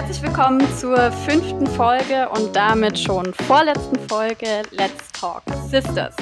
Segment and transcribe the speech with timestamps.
[0.00, 6.16] Herzlich willkommen zur fünften Folge und damit schon vorletzten Folge Let's Talk Sisters.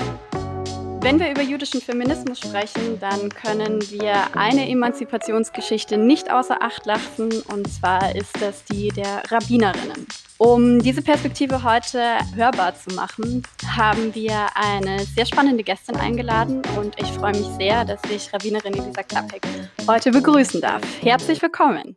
[1.01, 7.31] Wenn wir über jüdischen Feminismus sprechen, dann können wir eine Emanzipationsgeschichte nicht außer Acht lassen,
[7.55, 10.09] und zwar ist das die der Rabbinerinnen.
[10.39, 12.03] Um diese Perspektive heute
[12.35, 13.45] hörbar zu machen,
[13.77, 18.75] haben wir eine sehr spannende Gästin eingeladen und ich freue mich sehr, dass ich Rabbinerin
[18.75, 19.47] Elisa Klappek
[19.87, 20.83] heute begrüßen darf.
[21.01, 21.95] Herzlich willkommen.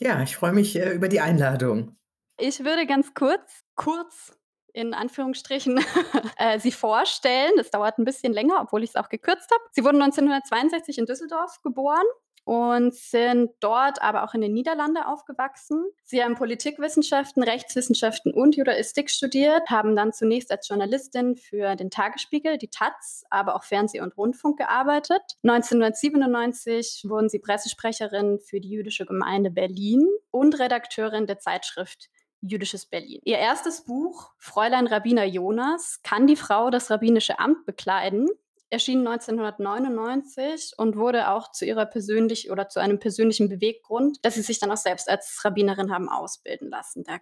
[0.00, 1.96] Ja, ich freue mich äh, über die Einladung.
[2.38, 4.36] Ich würde ganz kurz, kurz
[4.72, 5.78] in Anführungsstrichen
[6.36, 7.52] äh, sie vorstellen.
[7.56, 9.62] Das dauert ein bisschen länger, obwohl ich es auch gekürzt habe.
[9.72, 12.04] Sie wurden 1962 in Düsseldorf geboren
[12.44, 15.84] und sind dort aber auch in den Niederlanden aufgewachsen.
[16.04, 22.58] Sie haben Politikwissenschaften, Rechtswissenschaften und Judaistik studiert, haben dann zunächst als Journalistin für den Tagesspiegel,
[22.58, 25.22] die Taz, aber auch Fernseh- und Rundfunk gearbeitet.
[25.42, 32.10] 1997 wurden sie Pressesprecherin für die jüdische Gemeinde Berlin und Redakteurin der Zeitschrift
[32.46, 33.20] Jüdisches Berlin.
[33.24, 38.28] Ihr erstes Buch, Fräulein Rabbiner Jonas, kann die Frau das rabbinische Amt bekleiden,
[38.74, 44.42] erschien 1999 und wurde auch zu ihrer persönlich oder zu einem persönlichen Beweggrund, dass sie
[44.42, 47.04] sich dann auch selbst als Rabbinerin haben ausbilden lassen.
[47.04, 47.18] Da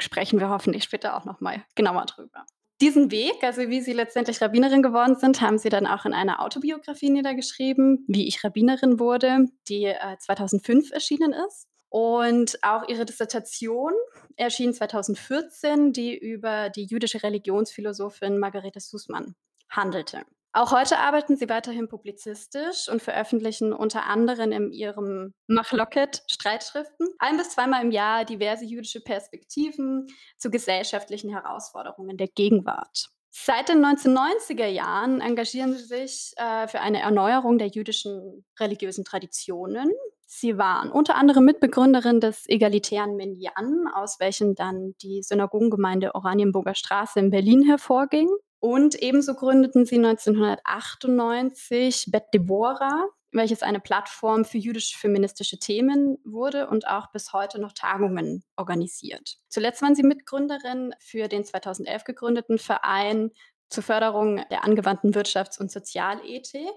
[0.00, 2.46] sprechen wir hoffentlich später auch noch mal genauer drüber.
[2.80, 6.42] Diesen Weg, also wie sie letztendlich Rabbinerin geworden sind, haben sie dann auch in einer
[6.42, 11.68] Autobiografie niedergeschrieben, wie ich Rabbinerin wurde, die äh, 2005 erschienen ist.
[11.90, 13.92] Und auch ihre Dissertation
[14.36, 19.36] erschien 2014, die über die jüdische Religionsphilosophin Margarete Sussmann
[19.68, 20.24] handelte.
[20.54, 27.38] Auch heute arbeiten sie weiterhin publizistisch und veröffentlichen unter anderem in ihrem Machloket Streitschriften ein
[27.38, 33.08] bis zweimal im Jahr diverse jüdische Perspektiven zu gesellschaftlichen Herausforderungen der Gegenwart.
[33.30, 39.90] Seit den 1990er Jahren engagieren sie sich äh, für eine Erneuerung der jüdischen religiösen Traditionen.
[40.26, 47.18] Sie waren unter anderem Mitbegründerin des egalitären Minyan, aus welchem dann die Synagogengemeinde Oranienburger Straße
[47.20, 48.28] in Berlin hervorging.
[48.64, 56.86] Und ebenso gründeten sie 1998 Bet Deborah, welches eine Plattform für jüdisch-feministische Themen wurde und
[56.86, 59.38] auch bis heute noch Tagungen organisiert.
[59.48, 63.32] Zuletzt waren sie Mitgründerin für den 2011 gegründeten Verein
[63.68, 66.70] zur Förderung der angewandten Wirtschafts- und Sozialethik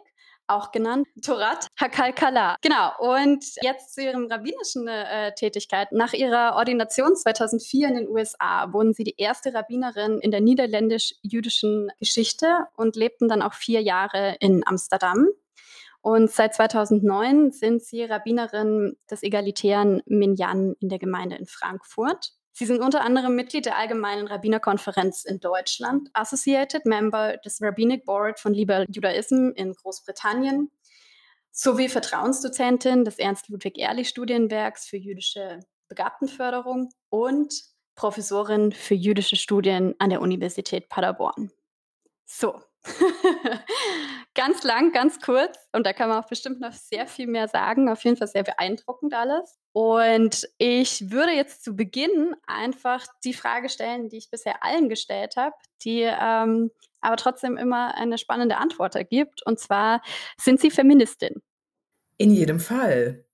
[0.48, 2.58] auch genannt Torat Hakalkala.
[2.62, 5.92] Genau, und jetzt zu ihrem rabbinischen äh, Tätigkeit.
[5.92, 11.90] Nach ihrer Ordination 2004 in den USA wurden sie die erste Rabbinerin in der niederländisch-jüdischen
[12.00, 15.28] Geschichte und lebten dann auch vier Jahre in Amsterdam.
[16.02, 22.34] Und seit 2009 sind sie Rabbinerin des egalitären Minyan in der Gemeinde in Frankfurt.
[22.58, 28.40] Sie sind unter anderem Mitglied der Allgemeinen Rabbinerkonferenz in Deutschland, Associated Member des Rabbinic Board
[28.40, 30.72] von Liberal Judaism in Großbritannien
[31.52, 37.54] sowie Vertrauensdozentin des Ernst-Ludwig-Ehrlich-Studienwerks für jüdische Begabtenförderung und
[37.94, 41.52] Professorin für jüdische Studien an der Universität Paderborn.
[42.24, 42.62] So,
[44.36, 45.58] ganz lang, ganz kurz.
[45.72, 47.90] Und da kann man auch bestimmt noch sehr viel mehr sagen.
[47.90, 49.58] Auf jeden Fall sehr beeindruckend alles.
[49.74, 55.36] Und ich würde jetzt zu Beginn einfach die Frage stellen, die ich bisher allen gestellt
[55.36, 59.46] habe, die ähm, aber trotzdem immer eine spannende Antwort ergibt.
[59.46, 60.02] Und zwar,
[60.40, 61.42] sind Sie Feministin?
[62.18, 63.26] In jedem Fall.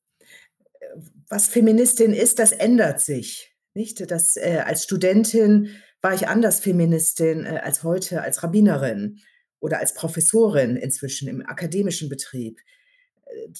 [1.29, 3.55] Was Feministin ist, das ändert sich.
[3.73, 4.11] Nicht?
[4.11, 9.21] Das, äh, als Studentin war ich anders Feministin äh, als heute als Rabbinerin
[9.61, 12.59] oder als Professorin inzwischen im akademischen Betrieb.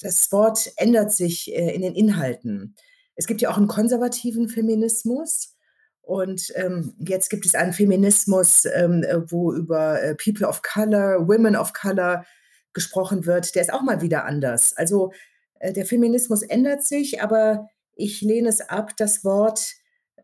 [0.02, 2.74] Das Wort ändert sich äh, in den Inhalten.
[3.14, 5.56] Es gibt ja auch einen konservativen Feminismus.
[6.02, 11.56] Und ähm, jetzt gibt es einen Feminismus, ähm, wo über äh, People of Color, Women
[11.56, 12.26] of Color
[12.72, 13.54] gesprochen wird.
[13.54, 14.76] Der ist auch mal wieder anders.
[14.76, 15.12] Also
[15.60, 19.74] äh, der Feminismus ändert sich, aber ich lehne es ab, das Wort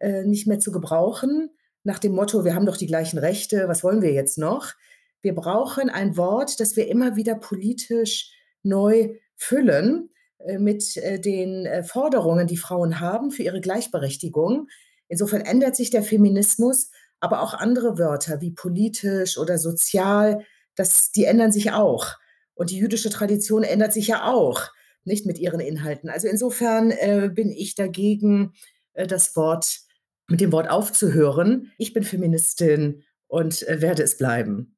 [0.01, 1.51] äh, nicht mehr zu gebrauchen,
[1.85, 4.75] nach dem Motto, wir haben doch die gleichen Rechte, was wollen wir jetzt noch?
[5.21, 8.33] Wir brauchen ein Wort, das wir immer wieder politisch
[8.63, 14.69] neu füllen äh, mit äh, den äh, Forderungen, die Frauen haben für ihre Gleichberechtigung.
[15.09, 20.45] Insofern ändert sich der Feminismus, aber auch andere Wörter wie politisch oder sozial,
[20.77, 22.15] das, die ändern sich auch.
[22.55, 24.69] Und die jüdische Tradition ändert sich ja auch,
[25.05, 26.11] nicht mit ihren Inhalten.
[26.11, 26.93] Also insofern
[27.35, 28.53] bin ich dagegen,
[28.93, 29.81] das Wort
[30.29, 31.73] mit dem Wort aufzuhören.
[31.79, 34.78] Ich bin Feministin und werde es bleiben.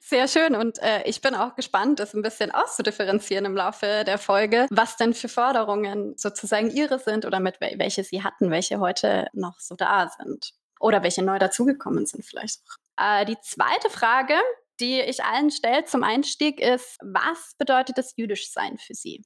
[0.00, 4.18] Sehr schön und äh, ich bin auch gespannt, das ein bisschen auszudifferenzieren im Laufe der
[4.18, 9.28] Folge, was denn für Forderungen sozusagen Ihre sind oder mit welche Sie hatten, welche heute
[9.32, 13.20] noch so da sind oder welche neu dazugekommen sind vielleicht auch.
[13.20, 14.34] Äh, die zweite Frage,
[14.80, 19.22] die ich allen stelle zum Einstieg ist, was bedeutet das Jüdischsein für Sie?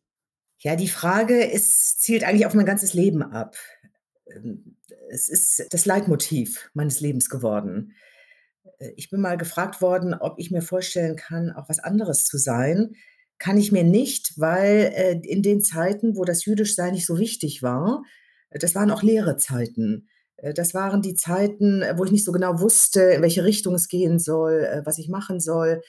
[0.58, 3.56] Ja, die Frage ist, zielt eigentlich auf mein ganzes Leben ab.
[4.30, 4.76] Ähm,
[5.10, 7.94] es ist das Leitmotiv meines Lebens geworden.
[8.78, 12.38] Äh, ich bin mal gefragt worden, ob ich mir vorstellen kann, auch was anderes zu
[12.38, 12.94] sein.
[13.38, 17.62] Kann ich mir nicht, weil, äh, in den Zeiten, wo das Jüdischsein nicht so wichtig
[17.62, 18.02] war
[18.50, 20.08] äh, das waren auch leere Zeiten.
[20.54, 24.18] Das waren die Zeiten, wo ich nicht so genau wusste, in welche Richtung es gehen
[24.18, 25.80] soll, was ich machen soll.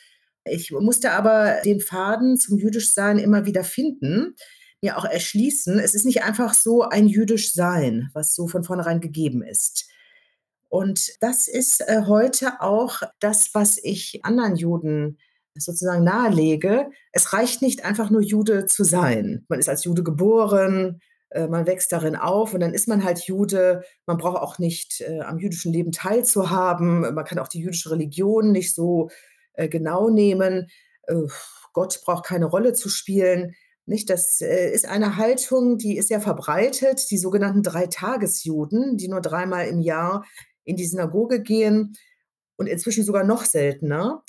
[0.46, 4.36] Ich musste aber den Faden zum Jüdischsein immer wieder finden,
[4.82, 5.80] mir auch erschließen.
[5.80, 9.90] Es ist nicht einfach so ein Jüdischsein, was so von vornherein gegeben ist.
[10.70, 15.18] Und das ist, äh, heute auch das, was ich anderen Juden
[15.56, 16.90] sozusagen nahelege.
[17.12, 19.46] Es reicht nicht einfach nur Jude zu sein.
[19.48, 23.22] Man ist als Jude geboren, äh, man wächst darin auf und dann ist man halt
[23.22, 23.84] Jude.
[24.06, 27.02] Man braucht auch nicht, äh, am jüdischen Leben teilzuhaben.
[27.02, 29.10] Man kann auch die jüdische Religion nicht so,
[29.72, 30.68] genau nehmen.
[31.74, 33.56] Gott braucht keine Rolle zu spielen.
[33.88, 34.08] Nicht?
[34.12, 39.80] Das, ist eine Haltung, die ist sehr verbreitet, die sogenannten Dreitagesjuden, die nur dreimal im
[39.80, 40.26] Jahr
[40.68, 41.98] in die Synagoge gehen
[42.58, 44.24] und inzwischen sogar noch seltener,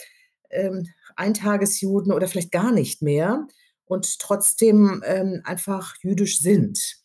[0.50, 0.86] ähm,
[1.16, 3.48] Eintagesjuden oder vielleicht gar nicht mehr
[3.84, 7.02] und trotzdem, ähm, einfach jüdisch sind.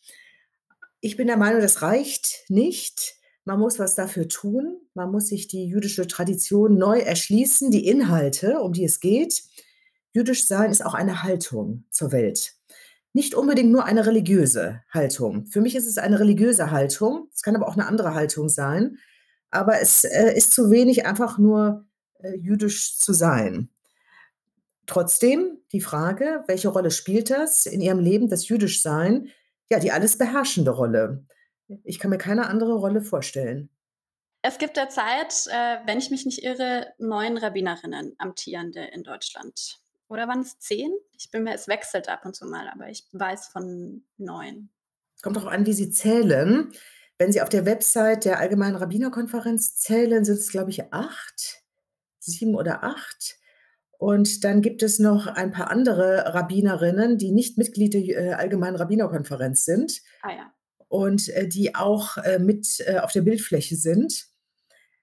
[1.00, 3.16] Ich bin der Meinung, das reicht nicht.
[3.44, 4.80] Man muss was dafür tun.
[4.94, 9.42] Man muss sich die jüdische Tradition neu erschließen, die Inhalte, um die es geht.
[10.12, 12.54] Jüdisch sein ist auch eine Haltung zur Welt.
[13.12, 15.46] Nicht unbedingt nur eine religiöse Haltung.
[15.46, 17.28] Für mich ist es eine religiöse Haltung.
[17.34, 18.98] Es kann aber auch eine andere Haltung sein.
[19.54, 21.86] Aber es, äh, ist zu wenig, einfach nur,
[22.18, 23.68] äh, jüdisch zu sein.
[24.86, 29.30] Trotzdem die Frage, welche Rolle spielt das in Ihrem Leben, das Jüdischsein?
[29.70, 31.24] Ja, die alles beherrschende Rolle.
[31.84, 33.70] Ich kann mir keine andere Rolle vorstellen.
[34.42, 39.78] Es gibt derzeit, äh, wenn ich mich nicht irre, neun Rabbinerinnen amtierende in Deutschland.
[40.08, 40.92] Oder waren es zehn?
[41.16, 44.68] Ich bin mir, es wechselt ab und zu mal, aber ich weiß von neun.
[45.22, 46.72] Kommt darauf an, wie Sie zählen.
[47.18, 51.62] Wenn Sie auf der Website der Allgemeinen Rabbinerkonferenz zählen, sind es, glaube ich, acht,
[52.18, 53.36] sieben oder acht.
[53.98, 58.76] Und dann gibt es noch ein paar andere Rabbinerinnen, die nicht Mitglied der äh, Allgemeinen
[58.76, 60.52] Rabbinerkonferenz sind Ah ja.
[60.88, 64.26] und, äh, die auch, äh, mit, auf der Bildfläche sind.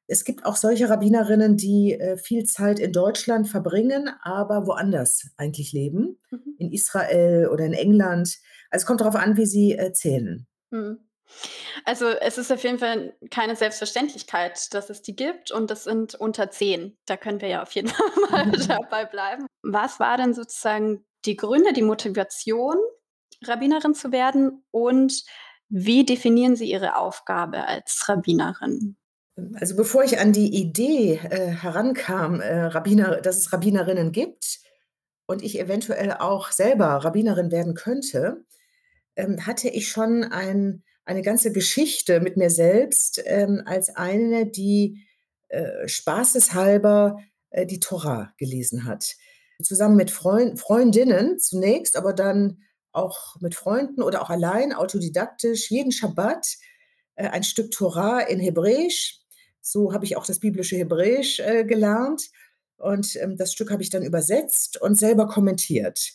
[0.07, 6.18] Es gibt auch solche Rabbinerinnen, die, viel Zeit in Deutschland verbringen, aber woanders eigentlich leben,
[6.31, 6.56] Mhm.
[6.57, 8.38] in Israel oder in England.
[8.69, 10.48] Also, es kommt darauf an, wie Sie, äh, zählen.
[10.69, 11.00] Mhm.
[11.86, 16.16] Also, es ist auf jeden Fall keine Selbstverständlichkeit, dass es die gibt und das sind
[16.16, 16.98] unter 10.
[17.06, 19.48] Da können wir ja auf jeden Fall mal dabei bleiben.
[19.63, 22.75] Was war denn sozusagen die Gründe, die Motivation,
[23.44, 25.24] Rabbinerin zu werden und
[25.69, 28.98] wie definieren Sie Ihre Aufgabe als Rabbinerin?
[29.56, 34.60] Also, bevor ich an die Idee, äh, herankam, äh, Rabbiner dass es Rabbinerinnen gibt
[35.25, 38.44] und ich eventuell auch selber Rabbinerin werden könnte,
[39.16, 45.06] ähm, hatte ich schon ein eine ganze Geschichte mit mir selbst, ähm, als eine, die,
[45.50, 47.19] äh, spaßeshalber,
[47.50, 49.15] äh, die Tora gelesen hat.
[49.62, 52.59] Zusammen mit Freun Freundinnen zunächst, aber dann
[52.92, 56.57] auch mit Freunden oder auch allein autodidaktisch jeden Schabbat,
[57.15, 59.19] äh, ein Stück Tora in Hebräisch.
[59.62, 62.30] So habe ich auch das biblische Hebräisch, äh, gelernt
[62.77, 66.14] und, ähm, das Stück habe ich dann übersetzt und selber kommentiert.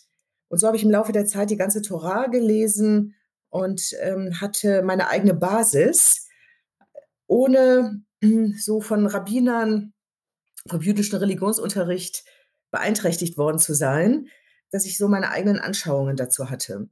[0.49, 3.15] Und so habe ich im Laufe der Zeit die ganze Tora gelesen
[3.57, 6.27] und, ähm, hatte meine eigene Basis,
[7.27, 8.01] ohne
[8.57, 9.93] so von Rabbinern,
[10.69, 12.23] vom jüdischen Religionsunterricht
[12.71, 14.27] beeinträchtigt worden zu sein,
[14.71, 16.89] dass ich so meine eigenen Anschauungen dazu hatte.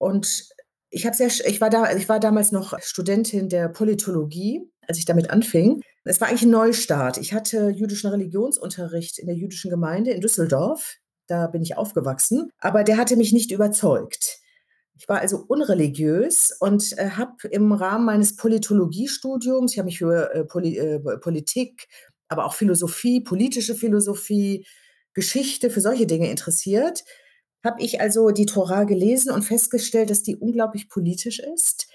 [0.00, 0.48] Und
[0.90, 5.30] ich sehr ich war da ich war damals noch Studentin der Politologie, als ich damit
[5.30, 5.82] anfing.
[6.04, 7.18] Es war eigentlich 'n Neustart.
[7.18, 10.96] Ich hatte jüdischen Religionsunterricht in der jüdischen Gemeinde in Düsseldorf.
[11.26, 14.38] Da bin ich aufgewachsen, aber der hatte mich nicht überzeugt.
[15.04, 20.32] Ich war also unreligiös und, äh, habe im Rahmen meines Politologiestudiums ich habe mich für,
[20.32, 21.88] äh, Poli äh, Politik,
[22.28, 24.66] aber auch Philosophie, politische Philosophie,
[25.12, 27.04] Geschichte, für solche Dinge interessiert,
[27.62, 31.86] habe ich also die Tora gelesen und festgestellt, dass die unglaublich politisch ist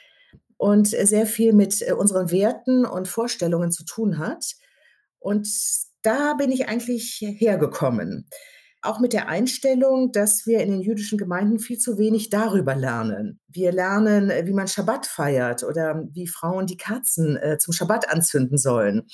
[0.57, 4.53] und, sehr viel mit, äh, unseren Werten und Vorstellungen zu tun hat.
[5.17, 5.49] Und
[6.03, 8.29] da bin ich eigentlich hergekommen.
[8.81, 13.41] Auch mit der Einstellung, dass wir in den jüdischen Gemeinden viel zu wenig darüber lernen.
[13.47, 18.09] Wir lernen, äh, wie man Schabbat feiert oder wie Frauen die Kerzen, äh, zum Schabbat
[18.09, 19.07] anzünden sollen.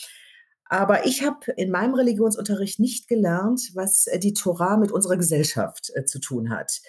[0.68, 5.92] Aber ich habe in meinem Religionsunterricht nicht gelernt, was, äh, die Tora mit unserer Gesellschaft,
[5.96, 6.82] äh, zu tun hat.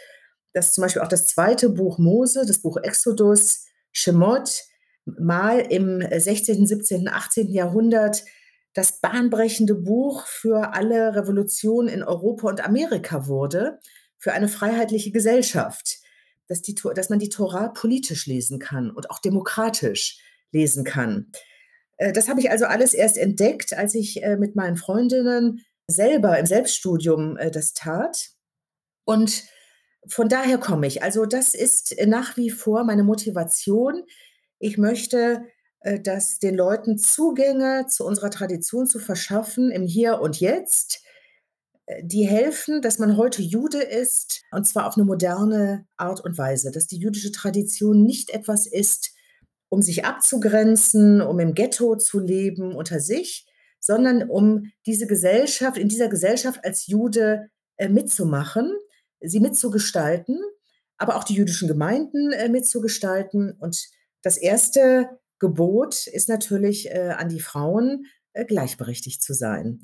[0.52, 1.68] Dass zum Beispiel auch das 2.
[1.68, 4.64] Buch Mose, das Buch Exodus, Shemot,
[5.04, 7.52] mal im, äh, 16., 17., 18.
[7.52, 8.24] Jahrhundert
[8.76, 13.80] das bahnbrechende Buch für alle Revolutionen in Europa und Amerika wurde,
[14.18, 15.98] für eine freiheitliche Gesellschaft.
[16.48, 20.20] dass die dass man die Tora politisch lesen kann und auch demokratisch
[20.52, 21.32] lesen kann.
[21.96, 26.38] Äh, das habe ich also alles erst entdeckt, als ich, äh, mit meinen Freundinnen selber
[26.38, 28.30] im Selbststudium, äh, das tat.
[29.04, 29.44] Und
[30.06, 31.02] von daher komme ich.
[31.02, 34.04] Also, das ist nach wie vor meine Motivation.
[34.60, 35.42] Ich möchte,
[35.80, 41.02] äh, dass den Leuten Zugänge zu unserer Tradition zu verschaffen im Hier und Jetzt,
[41.86, 46.38] äh, die helfen, dass man heute Jude ist, und zwar auf 'ne moderne Art und
[46.38, 49.12] Weise, dass die jüdische Tradition nicht etwas ist,
[49.70, 53.46] um sich abzugrenzen, um im Ghetto zu leben unter sich,
[53.80, 58.72] sondern um diese Gesellschaft in dieser Gesellschaft als Jude, äh, mitzumachen,
[59.20, 60.40] sie mitzugestalten,
[60.98, 63.52] aber auch die jüdischen Gemeinden, äh, mitzugestalten.
[63.60, 63.88] Und
[64.22, 69.80] das erste Gebot ist natürlich, äh, an die Frauen, äh, gleichberechtigt zu sein.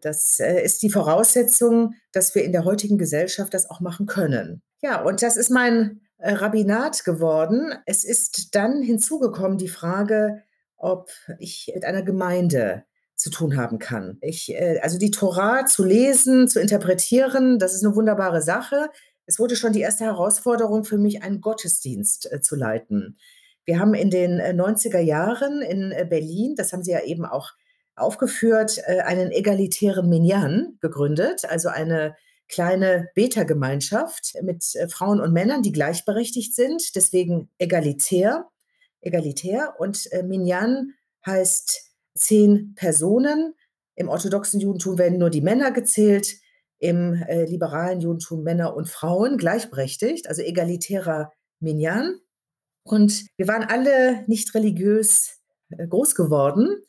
[0.00, 4.62] Das, äh, ist die Voraussetzung, dass wir in der heutigen Gesellschaft das auch machen können.
[4.82, 7.74] Ja, und das ist mein, äh, Rabbinat geworden.
[7.86, 10.42] Es ist dann hinzugekommen die Frage,
[10.76, 12.84] ob ich mit einer Gemeinde
[13.16, 14.18] zu tun haben kann.
[14.22, 18.88] Ich äh, also die Tora zu lesen, zu interpretieren, das ist 'ne wunderbare Sache.
[19.26, 23.18] Es wurde schon die erste Herausforderung für mich, einen Gottesdienst, äh, zu leiten.
[23.64, 27.24] Wir haben in den, äh, 90er Jahren in, äh, Berlin, das haben Sie ja eben
[27.24, 27.50] auch
[27.96, 32.16] aufgeführt, äh, einen egalitären Minyan gegründet, also eine
[32.48, 38.46] kleine Betergemeinschaft mit, äh, Frauen und Männern, die gleichberechtigt sind, deswegen egalitär
[39.02, 39.74] egalitär.
[39.78, 40.94] Und, äh, Minyan
[41.26, 43.54] heißt 10 Personen.
[43.94, 46.36] Im orthodoxen Judentum werden nur die Männer gezählt,
[46.78, 52.18] im, äh, liberalen Judentum Männer und Frauen gleichberechtigt, also egalitärer Minyan.
[52.84, 55.38] Und wir waren alle nicht religiös,
[55.70, 56.82] äh, groß geworden.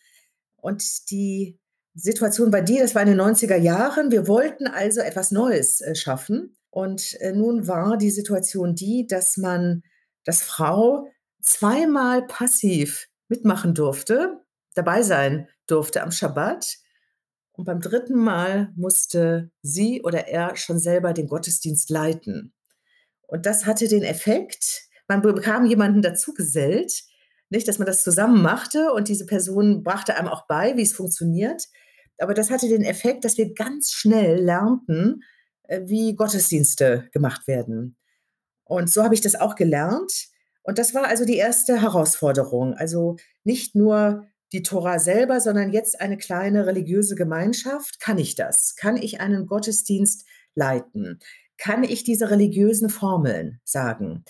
[0.58, 1.60] Und die
[1.94, 5.96] Situation war die, das war in den 90er Jahren, wir wollten also etwas Neues, äh,
[5.96, 6.58] schaffen.
[6.70, 9.84] Und, äh, nun war die Situation die, dass man
[10.24, 11.08] dass Frau
[11.42, 14.42] zweimal passiv mitmachen durfte,
[14.74, 16.78] dabei sein durfte am Schabbat.
[17.52, 18.16] Und beim 3.
[18.16, 22.54] Mal musste sie oder er schon selber den Gottesdienst leiten.
[23.28, 24.84] Und das hatte den Effekt,
[25.22, 27.04] man bekam jemanden dazugesellt,
[27.50, 30.94] nicht, dass man das zusammen machte und diese Person brachte einem auch bei, wie es
[30.94, 31.68] funktioniert.
[32.18, 35.22] Aber das hatte den Effekt, dass wir ganz schnell lernten,
[35.64, 37.98] äh, wie Gottesdienste gemacht werden.
[38.66, 40.30] Und so habe ich das auch gelernt.
[40.64, 42.74] Und das war also die erste Herausforderung.
[42.74, 48.00] Also, nicht nur die Tora selber, sondern jetzt eine kleine religiöse Gemeinschaft.
[48.00, 48.76] Kann ich das?
[48.76, 51.20] Kann ich einen Gottesdienst leiten?
[51.58, 54.24] Kann ich diese religiösen Formeln sagen?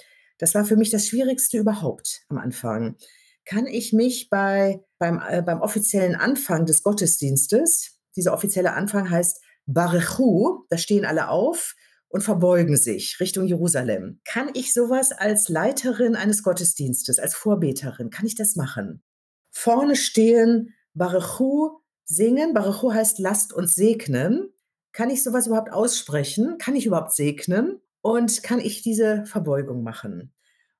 [0.43, 2.97] Das war für mich das Schwierigste überhaupt am Anfang.
[3.45, 9.41] Kann ich mich bei beim äh, beim offiziellen Anfang des Gottesdienstes dieser offizielle Anfang heißt
[9.67, 11.75] Barechu, da stehen alle auf
[12.09, 14.19] und verbeugen sich Richtung Jerusalem.
[14.25, 19.01] Kann ich so was als Leiterin eines Gottesdienstes, als Vorbeterin kann ich das machen?
[19.49, 22.53] Vorne stehen, Barechu singen.
[22.53, 24.49] Barechu heißt lasst uns segnen.
[24.91, 26.57] Kann ich so was überhaupt aussprechen?
[26.57, 27.79] Kann ich überhaupt segnen?
[28.03, 30.33] Und kann ich diese Verbeugung machen?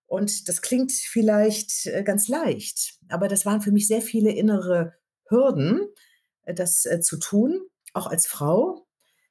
[0.08, 4.94] Und das klingt vielleicht, äh, ganz leicht, aber das waren für mich sehr viele innere
[5.30, 5.88] Hürden,
[6.44, 7.62] äh, das, äh, zu tun,
[7.94, 8.86] auch als Frau.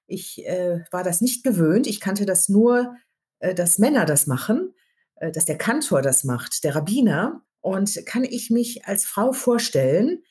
[0.06, 1.86] Ich, äh, war das nicht gewöhnt.
[1.86, 2.96] Ich kannte das nur,
[3.40, 4.74] äh, dass Männer das machen,
[5.16, 7.42] äh, dass der Kantor das macht, der Rabbiner.
[7.60, 10.24] Und kann ich mich als Frau vorstellen,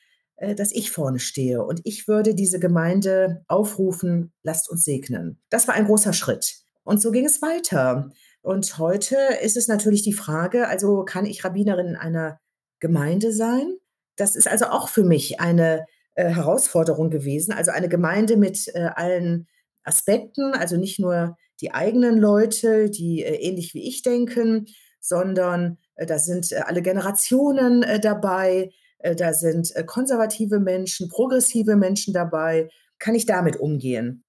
[0.56, 5.74] dass ich vorne stehe und ich würde diese Gemeinde aufrufen: „Lasst uns segnen.“ Das war
[5.74, 6.61] ein großer Schritt.
[6.84, 8.10] Und so ging es weiter.
[8.42, 12.40] Und heute ist es natürlich die Frage, also, kann ich Rabbinerin in einer
[12.80, 13.76] Gemeinde sein?
[14.16, 18.90] Das ist also auch für mich eine, äh, Herausforderung gewesen, also eine Gemeinde mit, äh,
[18.94, 19.46] allen
[19.84, 24.66] Aspekten, also nicht nur die eigenen Leute, die, äh, ähnlich wie ich denken,
[25.00, 28.70] sondern äh, da sind, äh, alle Generationen, äh, dabei,
[29.16, 32.68] da sind, konservative Menschen, progressive Menschen dabei.
[33.00, 34.22] Kann ich damit umgehen?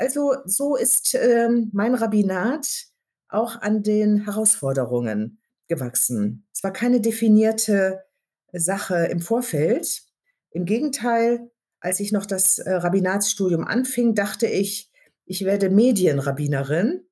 [0.00, 2.86] Also, so ist, ähm, mein Rabbinat
[3.28, 6.48] auch an den Herausforderungen gewachsen.
[6.54, 8.02] Es war keine definierte
[8.50, 10.04] Sache im Vorfeld.
[10.52, 14.90] Im Gegenteil, als ich noch das, äh, Rabbinatsstudium anfing, dachte ich,
[15.26, 17.06] ich werde Medienrabbinerin.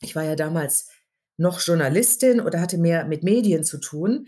[0.00, 0.90] Ich war ja damals
[1.36, 4.26] noch Journalistin oder hatte mehr mit Medien zu tun.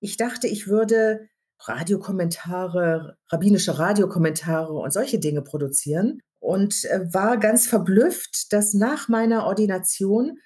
[0.00, 1.28] Ich dachte, ich würde
[1.60, 9.46] Radiokommentare, rabbinische Radiokommentare und solche Dinge produzieren und, äh, war ganz verblüfft, dass nach meiner
[9.46, 10.38] Ordination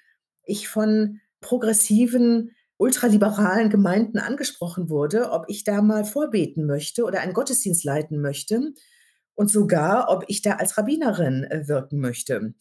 [0.43, 7.33] ich von progressiven, ultraliberalen Gemeinden angesprochen wurde, ob ich da mal vorbeten möchte oder einen
[7.33, 8.73] Gottesdienst leiten möchte
[9.35, 12.53] und sogar, ob ich da als Rabbinerin, äh, wirken möchte.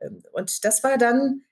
[0.00, 1.42] Ähm, und das war dann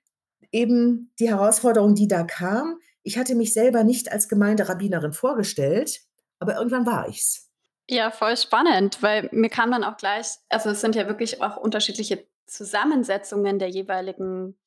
[0.51, 2.79] eben die Herausforderung, die da kam.
[3.03, 6.01] Ich hatte mich selber nicht als Gemeinderabbinerin vorgestellt,
[6.39, 7.44] aber irgendwann war ich's.
[7.89, 11.55] Ja, voll spannend, weil mir kam dann auch gleich also, es sind ja wirklich auch
[11.57, 14.57] unterschiedliche Zusammensetzungen der jeweiligen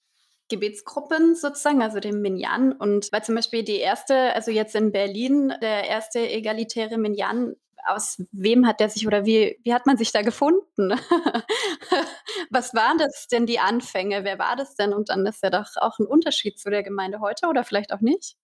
[0.51, 2.73] Gebetsgruppen sozusagen, also dem Minyan.
[2.73, 7.57] Und weil zum Beispiel die erste also jetzt in Berlin, der erste egalitäre Minyan,
[7.87, 10.93] aus wem hat der sich oder wie wie hat man sich da gefunden?
[12.51, 14.25] Was waren das denn die Anfänge?
[14.25, 14.93] Wer war das denn?
[14.95, 18.01] Und dann ist ja doch auch 'n Unterschied zu der Gemeinde heute oder vielleicht auch
[18.01, 18.35] nicht?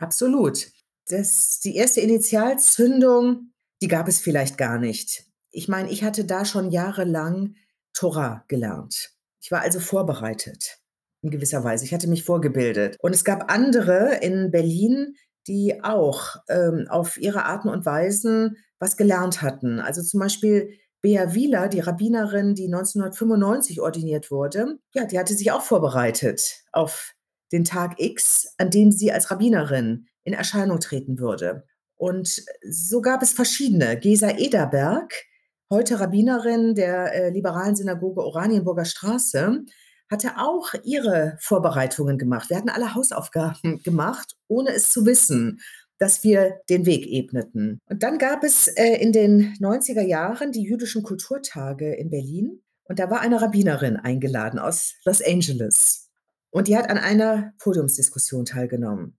[0.00, 0.70] Absolut.
[1.08, 3.51] Das die erste Initialzündung,
[3.82, 5.24] die gab es vielleicht gar nicht.
[5.50, 7.56] Ich meine, ich hatte da schon jahrelang
[7.92, 9.10] Tora gelernt.
[9.42, 10.78] Ich war also vorbereitet
[11.20, 11.84] in gewisser Weise.
[11.84, 12.96] Ich hatte mich vorgebildet.
[13.00, 18.96] Und es gab andere in Berlin, die auch, ähm, auf ihre Arten und Weisen was
[18.96, 19.80] gelernt hatten.
[19.80, 25.50] Also, zum Beispiel Bea Wieler, die Rabbinerin, die 1995 ordiniert wurde, ja, die hatte sich
[25.50, 27.14] auch vorbereitet auf
[27.50, 31.64] den Tag X, an dem sie als Rabbinerin in Erscheinung treten würde.
[32.02, 33.96] Und so gab es verschiedene.
[33.96, 35.14] Gesa Ederberg,
[35.70, 39.60] heute Rabbinerin der, äh, liberalen Synagoge Oranienburger Straße,
[40.10, 42.50] hatte auch ihre Vorbereitungen gemacht.
[42.50, 45.60] Wir hatten alle Hausaufgaben gemacht, ohne es zu wissen,
[45.98, 47.78] dass wir den Weg ebneten.
[47.88, 52.98] Und dann gab es, äh, in den 90er Jahren die Jüdischen Kulturtage in Berlin und
[52.98, 56.10] da war eine Rabbinerin eingeladen aus Los Angeles
[56.50, 59.16] und die hat an einer Podiumsdiskussion teilgenommen.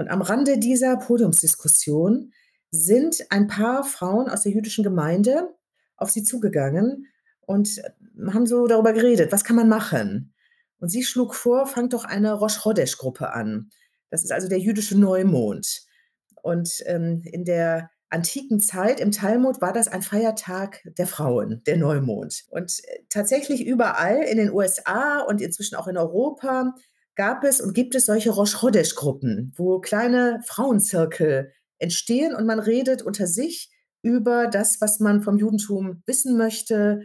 [0.00, 2.32] Und am Rande dieser Podiumsdiskussion
[2.70, 5.54] sind ein paar Frauen aus der jüdischen Gemeinde
[5.98, 7.06] auf sie zugegangen
[7.42, 10.32] und äh, haben so darüber geredet, was kann man machen?
[10.78, 13.68] Und sie schlug vor, fangt doch eine Rosh Chodesh Gruppe an.
[14.08, 15.82] Das ist also der jüdische Neumond.
[16.40, 21.76] Und ähm, in der antiken Zeit im Talmud war das ein Feiertag der Frauen, der
[21.76, 22.46] Neumond.
[22.48, 26.74] Und äh, tatsächlich überall in den USA und inzwischen auch in Europa
[27.16, 32.58] gab es und gibt es solche Rosh Chodesh Gruppen, wo kleine Frauenzirkel entstehen und man
[32.58, 33.70] redet unter sich
[34.02, 37.02] über das, was man vom Judentum wissen möchte.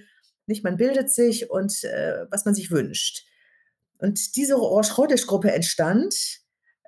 [0.47, 3.25] Nicht, man bildet sich und äh, was man sich wünscht.
[3.97, 6.15] Und diese Rosh Chodesh Gruppe entstand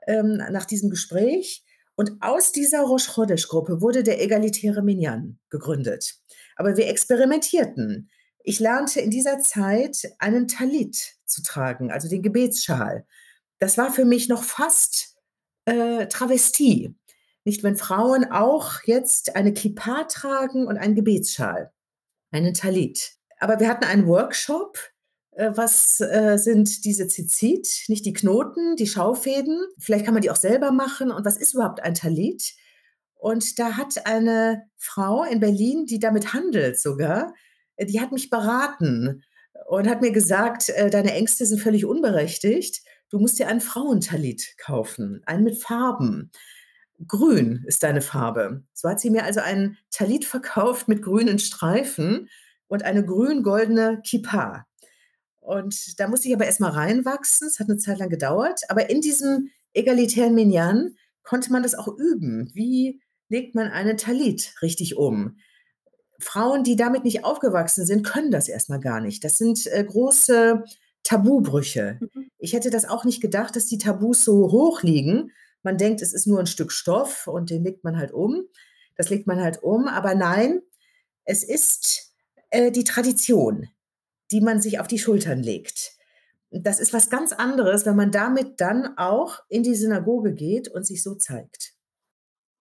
[0.07, 6.15] ähm, nach diesem Gespräch und aus dieser Rosh Chodesh Gruppe wurde der egalitäre Minyan gegründet.
[6.55, 8.09] Aber wir experimentierten.
[8.47, 13.05] Ich lernte in dieser Zeit einen Talit zu tragen, also den Gebetsschal.
[13.59, 15.17] Das war für mich noch fast
[15.65, 16.95] äh, Travestie.
[17.43, 21.73] Nicht, wenn Frauen auch jetzt eine Kippa tragen und einen Gebetsschal,
[22.31, 23.17] einen Talit.
[23.37, 24.79] Aber wir hatten einen Workshop,
[25.31, 29.61] äh, was äh, sind diese Zizit, nicht die Knoten, die Schaufäden.
[29.77, 31.11] Vielleicht kann man die auch selber machen.
[31.11, 32.55] Und was ist überhaupt ein Talit?
[33.15, 37.33] Und da hat eine Frau in Berlin, die damit handelt sogar,
[37.79, 39.23] die hat mich beraten
[39.67, 42.81] und hat mir gesagt, äh, deine Ängste sind völlig unberechtigt.
[43.09, 46.31] Du musst dir einen Frauentalit kaufen, einen mit Farben.
[47.05, 48.63] Grün ist deine Farbe.
[48.73, 52.29] So hat sie mir also einen Talit verkauft mit grünen Streifen
[52.67, 54.65] und eine grün-goldene Kippa.
[55.39, 57.47] Und da musste ich aber erst mal reinwachsen.
[57.47, 58.61] Es hat eine Zeit lang gedauert.
[58.67, 62.51] Aber in diesem egalitären Minyan konnte man das auch üben.
[62.53, 65.37] Wie legt man einen Talit richtig um?
[66.19, 69.23] Frauen, die damit nicht aufgewachsen sind, können das erst mal gar nicht.
[69.23, 70.63] Das sind, äh, große
[71.03, 71.99] Tabubrüche.
[72.01, 72.29] Mhm.
[72.39, 75.31] Ich hätte das auch nicht gedacht, dass die Tabus so hoch liegen.
[75.63, 78.43] Man denkt, es ist nur 'n Stück Stoff und den legt man halt um.
[78.95, 80.61] Das legt man halt um, aber nein,
[81.25, 82.13] es ist,
[82.51, 83.69] äh, die Tradition
[84.31, 85.93] die man sich auf die Schultern legt.
[86.51, 90.85] Das ist was ganz anderes, wenn man damit dann auch in die Synagoge geht und
[90.85, 91.73] sich so zeigt.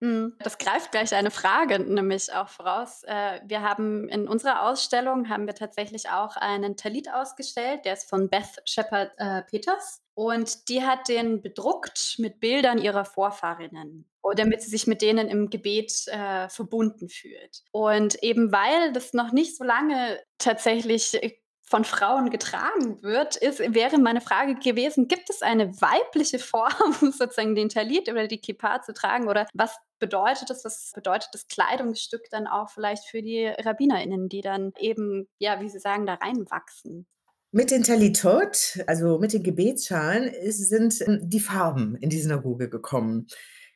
[0.07, 0.35] Mhm.
[0.38, 3.03] Das greift gleich eine Frage nämlich auch voraus.
[3.05, 8.09] Äh, wir haben in unserer Ausstellung haben wir tatsächlich auch einen Talit ausgestellt, der ist
[8.09, 14.33] von Beth Shepard, äh, Peters und die hat den bedruckt mit Bildern ihrer Vorfahrinnen, oh,
[14.33, 17.62] damit sie sich mit denen im Gebet, äh, verbunden fühlt.
[17.73, 21.19] Und eben weil das noch nicht so lange tatsächlich
[21.66, 27.57] von Frauen getragen wird, ist wäre meine Frage gewesen: Gibt es eine weibliche Form, sozusagen
[27.57, 29.29] den Talit oder die Kippa zu tragen?
[29.29, 30.64] Oder was bedeutet das?
[30.64, 35.68] Was bedeutet das Kleidungsstück dann auch vielleicht für die RabbinerInnen, die dann eben, ja, wie
[35.68, 37.06] Sie sagen, da reinwachsen?
[37.52, 43.28] Mit den Talitot, also mit den Gebetsschalen, sind, ähm, die Farben in die Synagoge gekommen.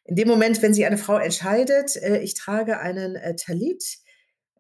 [0.05, 3.99] In dem Moment, wenn sich eine Frau entscheidet, äh, ich trage einen, äh, Talit,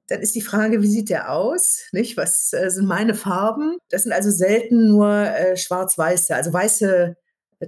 [0.06, 2.16] dann ist die Frage, wie sieht der aus, nicht?
[2.16, 3.78] Was, äh, sind meine Farben?
[3.90, 7.16] Das sind also selten nur, schwarz-weiße, also weiße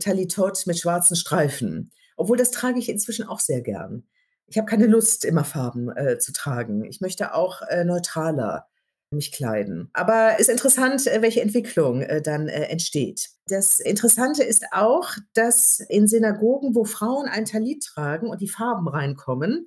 [0.00, 1.90] Talitot mit schwarzen Streifen.
[2.22, 4.04] Obwohl, das trage ich inzwischen auch sehr gern.
[4.46, 6.84] Ich habe keine Lust, immer Farben, äh, zu tragen.
[6.84, 8.68] Ich möchte auch, äh, neutraler
[9.10, 9.90] mich kleiden.
[9.92, 13.30] Aber ist interessant, äh, welche Entwicklung äh, dann äh, entsteht.
[13.48, 18.86] Das Interessante ist auch, dass in Synagogen, wo Frauen ein Talit tragen und die Farben
[18.86, 19.66] reinkommen,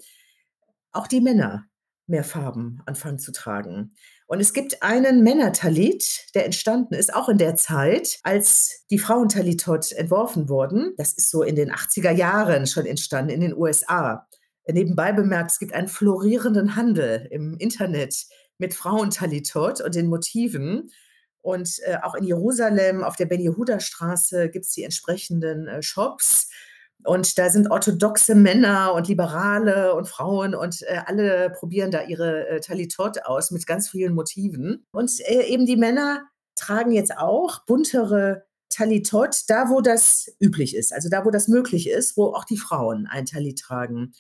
[0.94, 1.66] auch die Männer
[2.08, 3.96] mehr Farben anfangen zu tragen.
[4.28, 9.92] Und es gibt einen Männertalit, der entstanden ist, auch in der Zeit, als die Frauentalitot
[9.92, 10.94] entworfen wurden.
[10.98, 14.28] Das ist so in den 80er Jahren schon entstanden in den USA.
[14.68, 18.26] Nebenbei bemerkt, es gibt einen florierenden Handel im Internet
[18.58, 20.90] mit Frauentalitot und den Motiven.
[21.42, 25.84] Und äh, auch in Jerusalem auf der Ben Yehuda Straße gibt es die entsprechenden äh,
[25.84, 26.50] Shops.
[27.06, 32.48] Und da sind orthodoxe Männer und Liberale und Frauen und äh, alle probieren da ihre
[32.48, 34.86] äh, Talitot aus mit ganz vielen Motiven.
[34.92, 36.24] Und äh, eben die Männer
[36.56, 41.90] tragen jetzt auch buntere Talitot, da wo das üblich ist, also da wo das möglich
[41.90, 44.14] ist, wo auch die Frauen ein Talit tragen.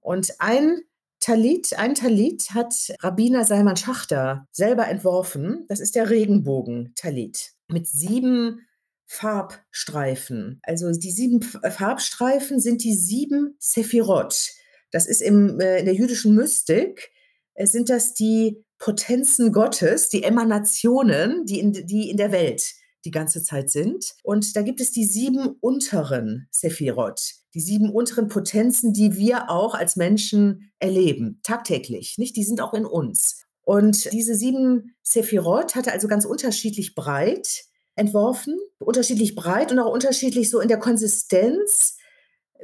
[0.00, 0.80] Und ein
[1.20, 5.64] Talit, ein Talit hat Rabbiner Salman Schachter selber entworfen.
[5.68, 8.66] Das ist der Regenbogen-Talit mit sieben
[9.06, 10.60] Farbstreifen.
[10.62, 14.50] Also die sieben äh, Farbstreifen sind die sieben Sephirot.
[14.90, 17.10] Das ist im, äh, in der jüdischen Mystik,
[17.54, 23.10] äh, sind das die Potenzen Gottes, die Emanationen, die in, die in der Welt die
[23.10, 24.14] ganze Zeit sind.
[24.22, 27.20] Und da gibt es die sieben unteren Sephirot,
[27.54, 32.16] die sieben unteren Potenzen, die wir auch als Menschen erleben, tagtäglich.
[32.18, 32.36] Nicht?
[32.36, 33.44] Die sind auch in uns.
[33.62, 37.64] Und diese sieben Sephirot hatte also ganz unterschiedlich breit
[37.96, 41.96] entworfen, unterschiedlich breit und auch unterschiedlich so in der Konsistenz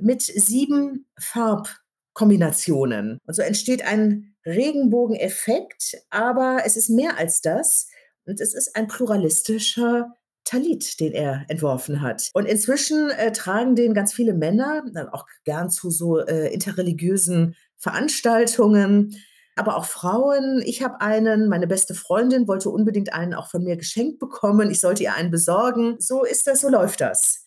[0.00, 3.18] mit sieben Farbkombinationen.
[3.24, 7.88] Und so entsteht ein Regenbogeneffekt, aber es ist mehr als das.
[8.26, 10.14] Und es ist ein pluralistischer
[10.44, 12.30] Talit, den er entworfen hat.
[12.32, 17.56] Und inzwischen äh, tragen den ganz viele Männer, dann auch gern zu so äh, interreligiösen
[17.76, 19.16] Veranstaltungen,
[19.56, 20.62] aber auch Frauen.
[20.64, 24.70] Ich habe einen, meine beste Freundin wollte unbedingt einen auch von mir geschenkt bekommen.
[24.70, 25.96] Ich sollte ihr einen besorgen.
[25.98, 27.44] So ist das, so läuft das.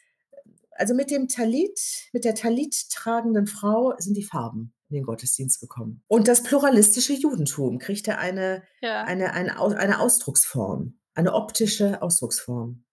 [0.72, 1.80] Also mit dem Talit,
[2.14, 6.04] mit der Talit tragenden Frau sind die Farben in den Gottesdienst gekommen.
[6.08, 9.04] Und das pluralistische Judentum kriegte eine, ja.
[9.04, 12.84] eine, eine, eine Ausdrucksform, eine optische Ausdrucksform.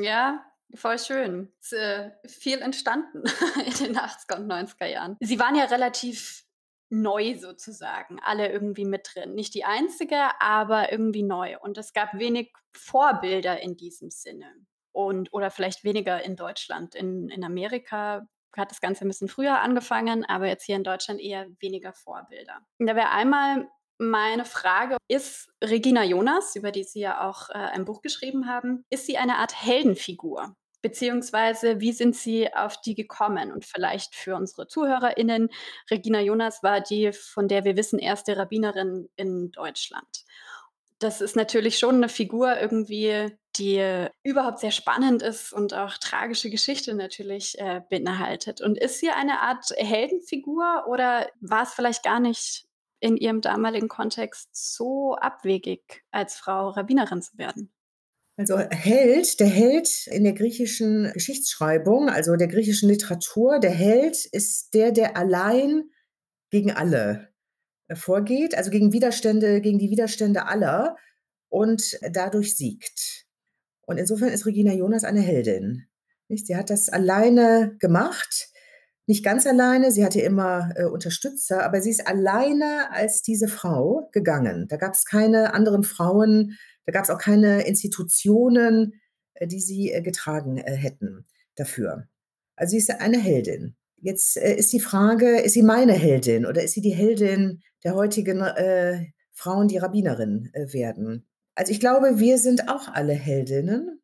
[0.00, 0.44] Ja,
[0.74, 1.52] voll schön.
[1.60, 3.22] Ist, äh, viel entstanden
[3.66, 5.16] in den 80er und 90er Jahren.
[5.20, 6.43] Sie waren ja relativ
[7.02, 9.34] neu sozusagen, alle irgendwie mit drin.
[9.34, 11.58] Nicht die einzige, aber irgendwie neu.
[11.60, 14.52] Und es gab wenig Vorbilder in diesem Sinne.
[14.92, 16.94] Und, oder vielleicht weniger in Deutschland.
[16.94, 18.26] In, in Amerika
[18.56, 22.60] hat das Ganze ein bisschen früher angefangen, aber jetzt hier in Deutschland eher weniger Vorbilder.
[22.78, 27.54] Und da wäre einmal meine Frage, ist Regina Jonas, über die Sie ja auch äh,
[27.54, 30.54] ein Buch geschrieben haben, ist sie eine Art Heldenfigur?
[30.84, 33.50] Beziehungsweise, wie sind Sie auf die gekommen?
[33.50, 35.48] Und vielleicht für unsere ZuhörerInnen,
[35.90, 40.26] Regina Jonas war die, von der wir wissen, erste Rabbinerin in Deutschland.
[40.98, 46.50] Das ist natürlich schon eine Figur irgendwie, die überhaupt sehr spannend ist und auch tragische
[46.50, 48.60] Geschichte natürlich äh, beinhaltet.
[48.60, 52.66] Und ist sie eine Art Heldenfigur oder war es vielleicht gar nicht
[53.00, 57.73] in ihrem damaligen Kontext so abwegig, als Frau Rabbinerin zu werden?
[58.36, 64.74] Also Held, der Held in der griechischen Geschichtsschreibung, also der griechischen Literatur, der Held ist
[64.74, 65.84] der, der allein
[66.50, 67.28] gegen alle
[67.88, 70.96] äh, vorgeht, also gegen Widerstände, gegen die Widerstände aller
[71.48, 73.26] und dadurch siegt.
[73.86, 75.86] Und insofern ist Regina Jonas eine Heldin.
[76.28, 78.54] Sie hat das alleine gemacht
[79.06, 84.08] nicht ganz alleine, sie hatte immer äh, Unterstützer, aber sie ist alleine als diese Frau
[84.12, 84.66] gegangen.
[84.68, 89.00] Da gab es keine anderen Frauen, da gab es auch keine Institutionen,
[89.34, 92.08] äh, die sie äh, getragen äh, hätten dafür.
[92.56, 93.76] Also sie ist eine Heldin.
[94.00, 97.94] Jetzt äh, ist die Frage, ist sie meine Heldin oder ist sie die Heldin der
[97.94, 101.26] heutigen äh, Frauen, die Rabbinerin werden?
[101.54, 104.00] Also ich glaube, wir sind auch alle Heldinnen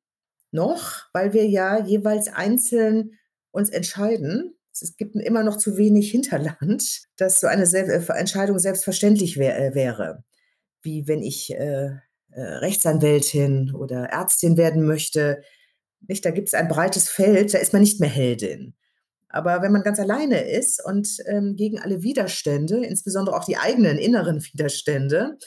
[0.51, 3.19] noch, weil wir ja jeweils einzeln
[3.53, 8.59] uns entscheiden, es gibt immer noch zu wenig Hinterland, dass so eine Sel äh, Entscheidung
[8.59, 10.25] selbstverständlich wär, äh, wäre.
[10.83, 11.97] Wie wenn ich äh,
[12.33, 15.43] äh, Rechtsanwältin oder Ärztin werden möchte.
[16.07, 18.75] Nicht, da gibt es ein breites Feld, da ist man nicht mehr Heldin.
[19.29, 23.99] Aber wenn man ganz alleine ist und ähm, gegen alle Widerstände, insbesondere auch die eigenen
[23.99, 25.39] inneren Widerstände,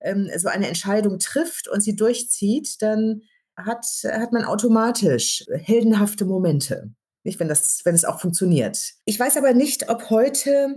[0.00, 3.22] ähm, so eine Entscheidung trifft und sie durchzieht, dann
[3.56, 6.90] hat, hat man automatisch heldenhafte Momente.
[7.24, 8.94] Nicht, wenn, das, wenn es auch funktioniert.
[9.04, 10.76] Ich weiß aber nicht, ob heute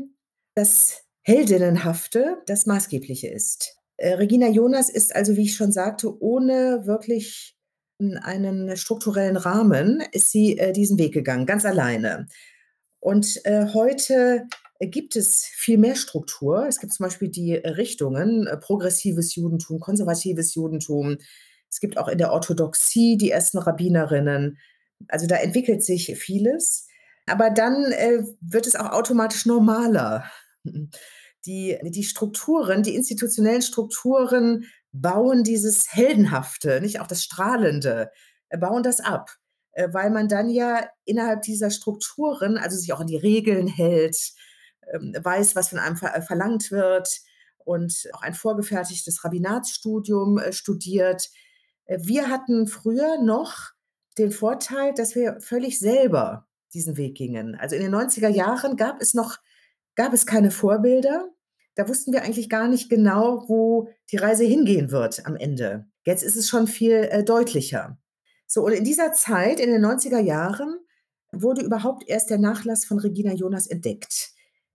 [0.56, 3.78] das Heldinnenhafte das Maßgebliche ist.
[4.02, 7.56] Äh, Regina Jonas ist also, wie ich schon sagte, ohne wirklich
[8.00, 12.26] einen strukturellen Rahmen, ist sie äh, diesen Weg gegangen, ganz alleine.
[13.00, 14.48] Und äh, heute
[14.80, 16.66] gibt es viel mehr Struktur.
[16.68, 21.18] Es gibt zum Beispiel die Richtungen, progressives Judentum, konservatives Judentum.
[21.70, 24.58] Es gibt auch in der Orthodoxie die ersten Rabbinerinnen.
[25.10, 26.88] Also da entwickelt sich vieles.
[27.28, 27.84] Aber dann
[28.42, 30.26] wird es auch automatisch normaler.
[31.46, 38.12] Die, die Strukturen, die institutionellen Strukturen bauen dieses Heldenhafte, nicht auch das Strahlende,
[38.50, 39.32] äh, bauen das ab,
[39.72, 44.18] äh, weil man dann ja innerhalb dieser Strukturen, also sich auch an die Regeln hält,
[44.94, 47.22] ähm, weiß, was von einem äh, verlangt wird
[47.64, 51.30] und auch ein vorgefertigtes Rabbinatsstudium studiert.
[51.86, 53.72] Wir hatten früher noch
[54.18, 57.56] den Vorteil, dass wir völlig selber diesen Weg gingen.
[57.56, 59.38] Also in den 90er Jahren gab es noch
[59.96, 61.30] gab es keine Vorbilder.
[61.76, 65.86] Da wussten wir eigentlich gar nicht genau, wo die Reise hingehen wird am Ende.
[66.06, 67.98] Jetzt ist es schon viel äh, deutlicher.
[68.48, 70.80] So, und in dieser Zeit, in den 90er Jahren,
[71.32, 74.32] wurde überhaupt erst der Nachlass von Regina Jonas entdeckt.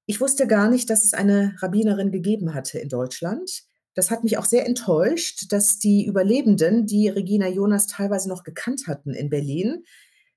[0.06, 3.64] Ich wusste gar nicht, dass es eine Rabbinerin gegeben hatte in Deutschland.
[3.94, 8.86] Das hat mich auch sehr enttäuscht, dass die Überlebenden, die Regina Jonas teilweise noch gekannt
[8.86, 9.84] hatten in Berlin,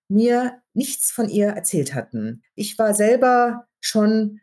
[0.08, 2.42] mir nichts von ihr erzählt hatten.
[2.56, 4.40] Ich war selber schon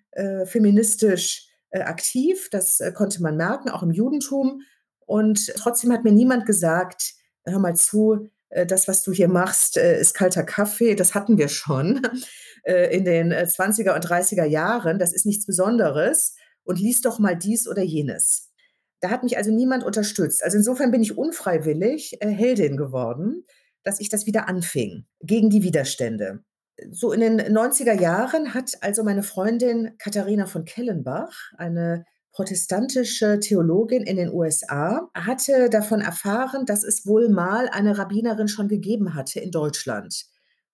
[0.46, 4.62] feministisch äh, aktiv, das äh, konnte man merken, auch im Judentum.
[5.04, 9.76] Und trotzdem hat mir niemand gesagt, hör mal zu, äh, das, was du hier machst,
[9.76, 12.02] äh, ist kalter Kaffee, das hatten wir schon
[12.90, 17.68] in den 20er und 30er Jahren, das ist nichts Besonderes und lies doch mal dies
[17.68, 18.50] oder jenes.
[18.98, 20.42] Da hat mich also niemand unterstützt.
[20.42, 23.44] Also insofern bin ich unfreiwillig Heldin geworden,
[23.84, 26.42] dass ich das wieder anfing, gegen die Widerstände
[26.90, 34.02] so in den 90er Jahren hat also meine Freundin Katharina von Kellenbach, eine protestantische Theologin
[34.02, 39.40] in den USA, hatte davon erfahren, dass es wohl mal eine Rabbinerin schon gegeben hatte
[39.40, 40.26] in Deutschland.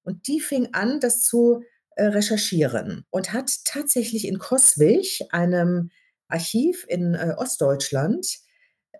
[0.02, 1.62] Und die fing an, das zu
[1.94, 5.90] äh, recherchieren und hat tatsächlich in Coswig, einem
[6.26, 8.38] Archiv in äh, Ostdeutschland,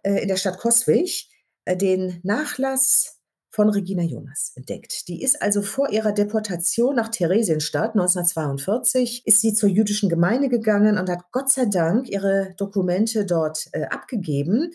[0.05, 1.29] äh, in der Stadt Coswig,
[1.67, 3.22] den Nachlass
[3.53, 5.09] von Regina Jonas entdeckt.
[5.09, 10.99] Die ist also vor ihrer Deportation nach Theresienstadt 1942, ist sie zur jüdischen Gemeinde gegangen
[10.99, 14.71] und hat Gott sei Dank ihre Dokumente dort äh, abgegeben,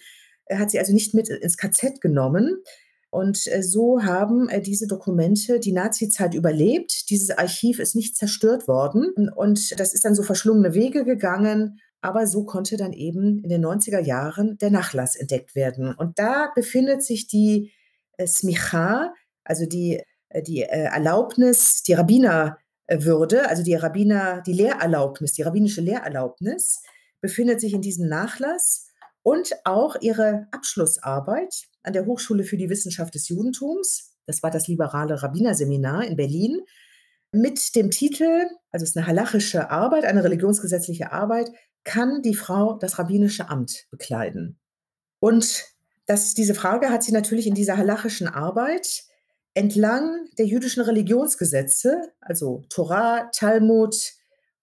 [0.46, 2.62] äh, hat sie also nicht mit ins KZ genommen.
[3.10, 7.10] Und äh, so haben äh, diese Dokumente die Nazizeit überlebt.
[7.10, 11.80] Dieses Archiv ist nicht zerstört worden und das ist dann so verschlungene Wege gegangen.
[12.02, 15.96] Aber so konnte dann eben in den 90er Jahren der Nachlass entdeckt werden.
[15.96, 17.72] Und da befindet sich die
[18.26, 25.44] Smicha, also die, äh, die äh, Erlaubnis, die Rabbinerwürde, also die Rabbiner, die Lehrerlaubnis, die
[25.44, 26.82] rabbinische Lehrerlaubnis,
[27.22, 28.88] befindet sich in diesem Nachlass
[29.24, 34.68] und auch ihre Abschlussarbeit an der Hochschule für die Wissenschaft des Judentums, das war das
[34.68, 36.62] liberale Rabbinerseminar in Berlin,
[37.32, 41.52] mit dem Titel, also es ist eine halachische Arbeit, eine religionsgesetzliche Arbeit,
[41.84, 44.60] kann die Frau das rabbinische Amt bekleiden.
[45.20, 45.66] Und
[46.08, 49.04] das, diese Frage hat sie natürlich in dieser halachischen Arbeit
[49.54, 54.14] entlang der jüdischen Religionsgesetze, also Torah, Talmud,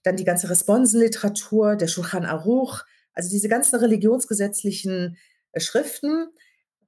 [0.03, 5.17] dann die ganze Responsenliteratur, der Shulchan Aruch, also diese ganzen religionsgesetzlichen
[5.53, 6.29] äh, Schriften,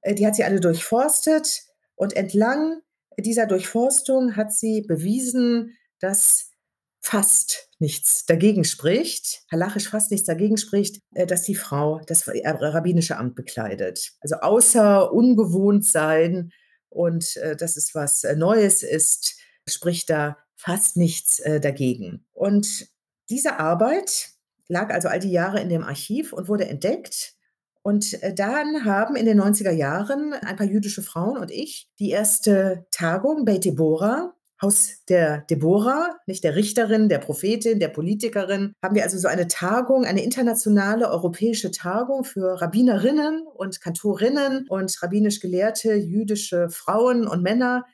[0.01, 1.63] äh, die hat sie alle durchforstet.
[1.95, 2.81] Und entlang
[3.17, 6.51] dieser Durchforstung hat sie bewiesen, dass
[7.01, 12.47] fast nichts dagegen spricht, halachisch fast nichts dagegen spricht, äh, dass die Frau das äh,
[12.47, 14.13] rabbinische Amt bekleidet.
[14.21, 16.51] Also außer ungewohnt sein
[16.89, 22.25] und äh, dass es was Neues ist, spricht da fast nichts dagegen.
[22.33, 22.87] Und
[23.29, 24.29] diese Arbeit
[24.67, 27.35] lag also all die Jahre in dem Archiv und wurde entdeckt.
[27.83, 32.87] Und dann haben in den 90er Jahren ein paar jüdische Frauen und ich die erste
[32.89, 39.03] Tagung Beit Deborah Haus der Deborah, nicht der Richterin, der Prophetin, der Politikerin, haben wir
[39.03, 45.93] also so eine Tagung, eine internationale europäische Tagung für Rabbinerinnen und Kantorinnen und rabbinisch gelehrte
[45.93, 47.85] jüdische Frauen und Männer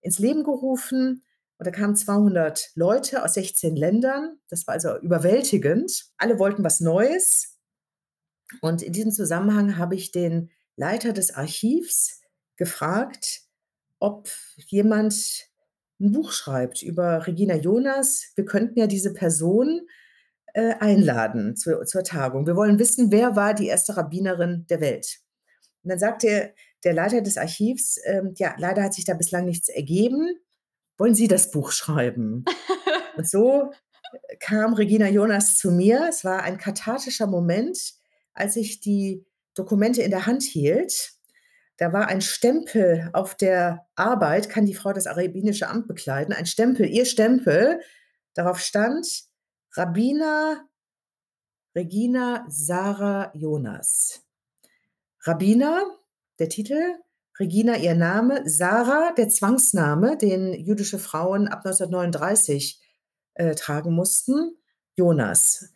[0.00, 1.22] ins Leben gerufen.
[1.58, 4.38] Und da kamen 200 Leute aus 16 Ländern.
[4.48, 6.06] Das war also überwältigend.
[6.16, 7.58] Alle wollten was Neues.
[8.60, 12.22] Und in diesem Zusammenhang habe ich den Leiter des Archivs
[12.56, 13.42] gefragt,
[13.98, 14.28] ob
[14.66, 15.48] jemand
[16.00, 18.32] ein Buch schreibt über Regina Jonas.
[18.34, 19.86] Wir könnten ja diese Person
[20.54, 22.46] äh, einladen zu, zur Tagung.
[22.46, 25.20] Wir wollen wissen, wer war die erste Rabbinerin der Welt.
[25.82, 26.54] Und dann sagte
[26.84, 30.38] der Leiter des Archivs, ähm, ja, leider hat sich da bislang nichts ergeben.
[30.98, 32.44] Wollen Sie das Buch schreiben?
[33.16, 33.70] Und so
[34.12, 36.06] äh, kam Regina Jonas zu mir.
[36.08, 37.94] Es war ein kathartischer Moment,
[38.34, 41.15] als ich die Dokumente in der Hand hielt
[41.78, 46.46] da war ein Stempel auf der Arbeit, kann die Frau das arabinische Amt bekleiden, ein
[46.46, 47.80] Stempel, ihr Stempel,
[48.34, 49.06] darauf stand
[49.74, 50.66] Rabbiner
[51.74, 54.22] Regina Sarah Jonas.
[55.20, 55.84] Rabbiner,
[56.38, 56.94] der Titel,
[57.38, 62.80] Regina ihr Name, Sarah der Zwangsname, den jüdische Frauen ab 1939
[63.34, 64.56] äh, tragen mussten,
[64.94, 65.70] Jonas.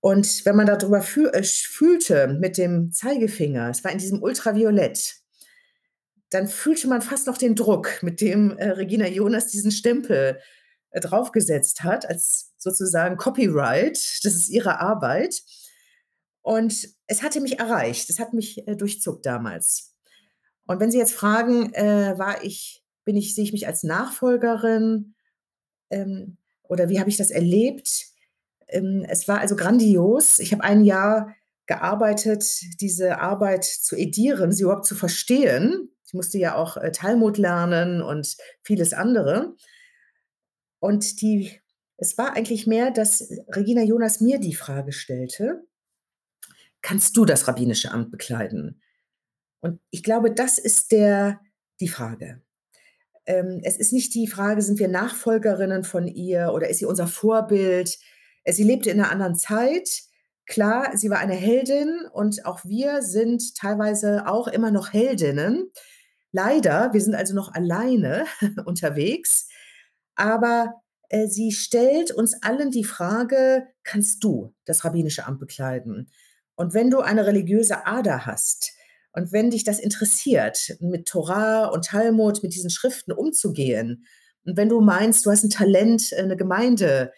[0.00, 5.21] Und wenn man darüber äh, fühlte mit dem Zeigefinger, es war in diesem Ultraviolett,
[6.32, 10.40] dann fühlte man fast noch den Druck, mit dem äh, Regina Jonas diesen Stempel
[10.90, 13.98] äh, draufgesetzt hat, als sozusagen Copyright.
[14.22, 15.42] Das ist ihre Arbeit.
[16.40, 18.08] Und es hatte mich erreicht.
[18.08, 19.94] Es hat mich äh, durchzuckt damals.
[20.66, 25.14] Und wenn Sie jetzt fragen, äh, war ich, bin ich, sehe ich mich als Nachfolgerin
[25.90, 28.06] ähm, oder wie habe ich das erlebt?
[28.68, 30.38] Ähm, es war also grandios.
[30.38, 31.34] Ich habe ein Jahr
[31.66, 32.44] gearbeitet,
[32.80, 35.90] diese Arbeit zu edieren, sie überhaupt zu verstehen.
[36.12, 39.56] Ich musste ja auch äh, Talmud lernen und vieles andere.
[40.78, 41.58] Und die,
[41.96, 45.64] es war eigentlich mehr, dass Regina Jonas mir die Frage stellte,
[46.82, 48.82] kannst du das rabbinische Amt bekleiden?
[49.60, 51.40] Und ich glaube, das ist der,
[51.80, 52.42] die Frage.
[53.24, 57.06] Ähm, es ist nicht die Frage, sind wir Nachfolgerinnen von ihr oder ist sie unser
[57.06, 57.98] Vorbild?
[58.44, 60.02] Äh, sie lebte in einer anderen Zeit.
[60.44, 65.70] Klar, sie war eine Heldin und auch wir sind teilweise auch immer noch Heldinnen.
[66.32, 68.24] Leider, wir sind also noch alleine
[68.64, 69.48] unterwegs,
[70.14, 76.10] aber äh, sie stellt uns allen die Frage, kannst du das rabbinische Amt bekleiden?
[76.54, 78.72] Und wenn du eine religiöse Ader hast,
[79.14, 84.06] und wenn dich das interessiert, mit Torah und Talmud, mit diesen Schriften umzugehen,
[84.44, 87.12] und wenn du meinst, du hast ein Talent, eine Gemeinde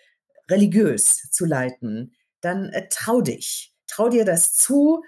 [0.51, 3.75] religiös zu leiten, dann äh, trau dich.
[3.87, 5.03] Trau dir das zu,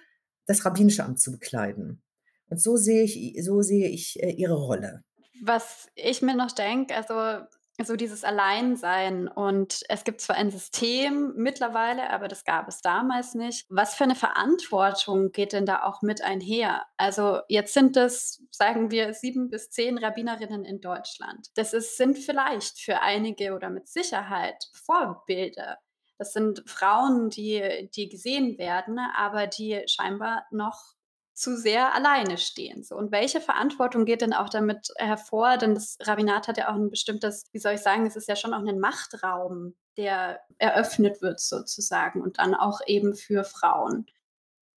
[0.47, 2.03] das rabbinische Amt zu bekleiden.
[2.49, 5.03] Und so sehe ich, so sehe ich äh, ihre Rolle.
[5.43, 7.47] Was ich mir noch denke, also
[7.85, 13.35] so dieses Alleinsein und es gibt zwar ein System mittlerweile, aber das gab es damals
[13.35, 13.67] nicht.
[13.69, 16.87] Was für eine Verantwortung geht denn da auch mit einher?
[16.97, 21.49] Also jetzt sind es, sagen wir, sieben bis zehn Rabbinerinnen in Deutschland.
[21.55, 25.77] Das ist, sind vielleicht für einige oder mit Sicherheit Vorbilder.
[26.19, 30.96] Das sind Frauen, die, die gesehen werden, aber die scheinbar noch
[31.37, 32.83] zu sehr alleine stehen.
[32.83, 32.97] So.
[32.97, 35.59] Und welche Verantwortung geht denn auch damit hervor?
[35.59, 38.37] Denn das Rabbinat hat ja auch ein bestimmtes, wie soll ich sagen, es ist ja
[38.37, 44.07] schon auch ein Machtraum, der eröffnet wird sozusagen und dann auch eben für Frauen.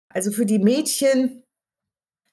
[0.10, 1.44] Also für die Mädchen,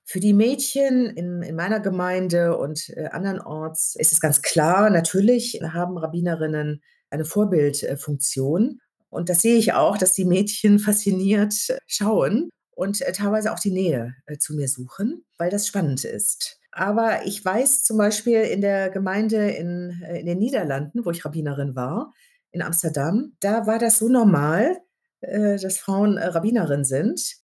[0.05, 5.61] für die Mädchen in, in meiner Gemeinde und äh, andernorts ist es ganz klar, natürlich
[5.63, 8.81] haben Rabbinerinnen eine Vorbildfunktion.
[9.09, 11.55] Und das sehe ich auch, dass die Mädchen fasziniert
[11.87, 16.61] schauen und äh, teilweise auch die Nähe äh, zu mir suchen, weil das spannend ist.
[16.71, 21.25] Aber ich weiß zum Beispiel in der Gemeinde in, äh, in den Niederlanden, wo ich
[21.25, 22.13] Rabbinerin war,
[22.53, 24.79] in Amsterdam, da war das so normal,
[25.21, 27.37] dass Frauen Rabbinerin sind,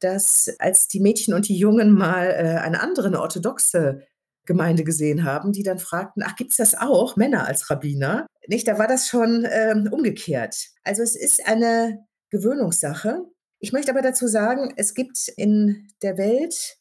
[0.00, 4.02] dass als die Mädchen und die Jungen mal eine andere, orthodoxe
[4.44, 8.26] Gemeinde gesehen haben, die dann fragten, ach, gibt es das auch, Männer als Rabbiner?
[8.48, 10.56] Nicht, da war das schon ähm, umgekehrt.
[10.82, 13.24] Also es ist eine Gewöhnungssache.
[13.60, 16.78] Ich möchte aber dazu sagen, es gibt in der Welt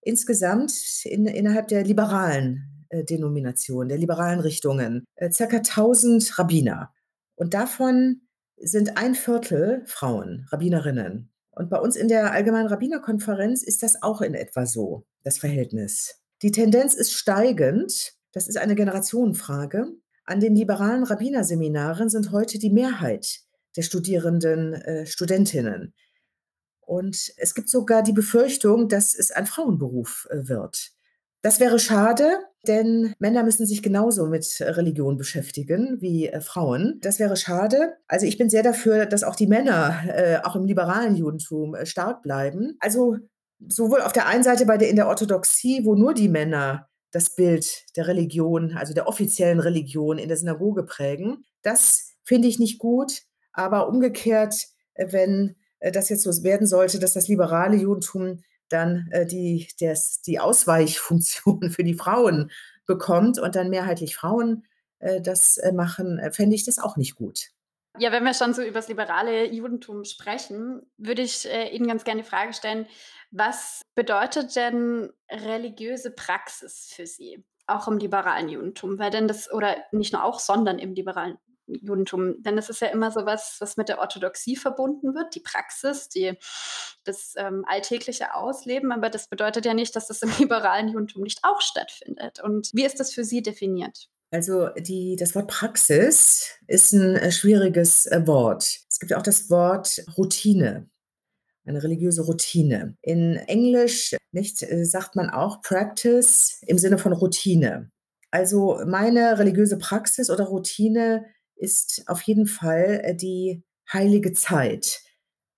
[0.00, 0.72] insgesamt
[1.04, 6.92] in, innerhalb der liberalen äh, Denomination, der liberalen Richtungen, äh, circa 1000 Rabbiner.
[7.36, 8.22] Und davon
[8.56, 11.30] sind ein Viertel Frauen, Rabbinerinnen.
[11.50, 16.22] Und bei uns in der Allgemeinen Rabbinerkonferenz ist das auch in etwa so, das Verhältnis.
[16.42, 18.14] Die Tendenz ist steigend.
[18.32, 19.88] Das ist eine Generationenfrage.
[20.24, 23.40] An den liberalen Rabbinerseminaren sind heute die Mehrheit
[23.76, 25.92] der Studierenden äh, Studentinnen.
[26.86, 30.92] Und es gibt sogar die Befürchtung, dass es ein Frauenberuf äh, wird.
[31.42, 36.98] Das wäre schade, denn Männer müssen sich genauso mit Religion beschäftigen wie äh, Frauen.
[37.02, 37.96] Das wäre schade.
[38.08, 41.84] Also ich bin sehr dafür, dass auch die Männer äh, auch im liberalen Judentum äh,
[41.84, 42.76] stark bleiben.
[42.80, 43.18] Also
[43.68, 47.34] sowohl auf der einen Seite bei der in der Orthodoxie, wo nur die Männer das
[47.36, 51.44] Bild der Religion, also der offiziellen Religion in der Synagoge prägen.
[51.62, 53.22] Das finde ich nicht gut,
[53.52, 55.56] aber umgekehrt, äh, wenn
[55.92, 61.70] das jetzt so werden sollte, dass das liberale Judentum dann äh, die, des, die Ausweichfunktion
[61.70, 62.50] für die Frauen
[62.86, 64.66] bekommt und dann mehrheitlich Frauen
[64.98, 67.50] äh, das äh, machen, äh, fände ich das auch nicht gut.
[67.98, 72.02] Ja, wenn wir schon so über das liberale Judentum sprechen, würde ich äh, Ihnen ganz
[72.02, 72.86] gerne die Frage stellen,
[73.30, 77.44] was bedeutet denn religiöse Praxis für Sie?
[77.66, 82.42] Auch im liberalen Judentum, weil denn das, oder nicht nur auch, sondern im liberalen Judentum.
[82.42, 86.08] Denn es ist ja immer so was, was mit der Orthodoxie verbunden wird, die Praxis,
[86.08, 86.38] die,
[87.04, 88.92] das ähm, alltägliche Ausleben.
[88.92, 92.40] Aber das bedeutet ja nicht, dass das im liberalen Judentum nicht auch stattfindet.
[92.40, 94.08] Und wie ist das für Sie definiert?
[94.30, 98.64] Also die, das Wort Praxis ist ein äh, schwieriges äh, Wort.
[98.90, 100.90] Es gibt auch das Wort Routine,
[101.64, 102.96] eine religiöse Routine.
[103.00, 107.92] In Englisch, nicht, äh, sagt man auch Practice im Sinne von Routine.
[108.32, 115.02] Also meine religiöse Praxis oder Routine ist auf jeden Fall äh, die heilige Zeit.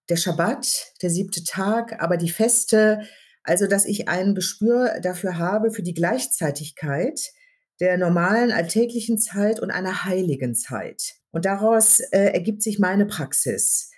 [0.08, 3.02] Der Schabbat, der siebte Tag, aber die Feste,
[3.42, 7.32] also dass ich ein Gespür dafür habe, für die Gleichzeitigkeit
[7.80, 11.14] der normalen alltäglichen Zeit und einer heiligen Zeit.
[11.30, 13.90] Und daraus äh, ergibt sich meine Praxis.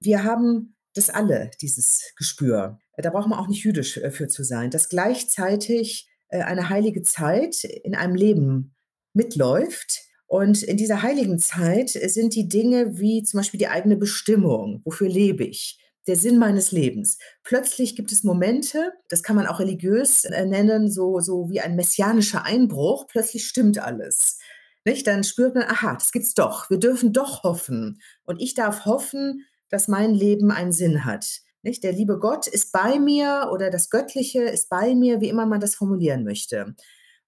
[0.00, 2.78] Wir haben das alle, dieses Gespür.
[2.96, 7.02] Da braucht man auch nicht jüdisch äh, für zu sein, dass gleichzeitig äh, eine heilige
[7.02, 8.74] Zeit in einem Leben
[9.12, 10.02] mitläuft.
[10.26, 15.08] Und in dieser heiligen Zeit sind die Dinge wie zum Beispiel die eigene Bestimmung, wofür
[15.08, 17.18] lebe ich, der Sinn meines Lebens.
[17.42, 21.76] Plötzlich gibt es Momente, das kann man auch religiös äh, nennen, so, so wie ein
[21.76, 23.06] messianischer Einbruch.
[23.08, 24.38] Plötzlich stimmt alles.
[24.84, 25.06] Nicht?
[25.06, 26.70] Dann spürt man, aha, das gibt's doch.
[26.70, 28.00] Wir dürfen doch hoffen.
[28.24, 31.40] Und ich darf hoffen, dass mein Leben einen Sinn hat.
[31.62, 31.82] Nicht?
[31.82, 35.60] Der liebe Gott ist bei mir oder das Göttliche ist bei mir, wie immer man
[35.60, 36.76] das formulieren möchte.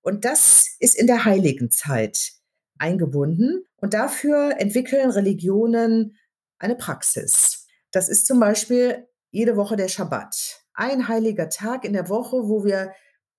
[0.03, 2.38] Und das ist in der heiligen Zeit
[2.79, 3.65] eingebunden.
[3.77, 6.17] Und dafür entwickeln Religionen
[6.59, 7.67] eine Praxis.
[7.91, 10.63] Das ist zum Beispiel jede Woche der Schabbat.
[10.75, 12.93] Ein heiliger Tag in der Woche, wo wir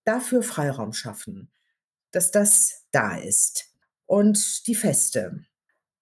[0.04, 1.52] dafür Freiraum schaffen,
[2.12, 3.66] dass das da ist.
[4.06, 5.46] Und die Feste,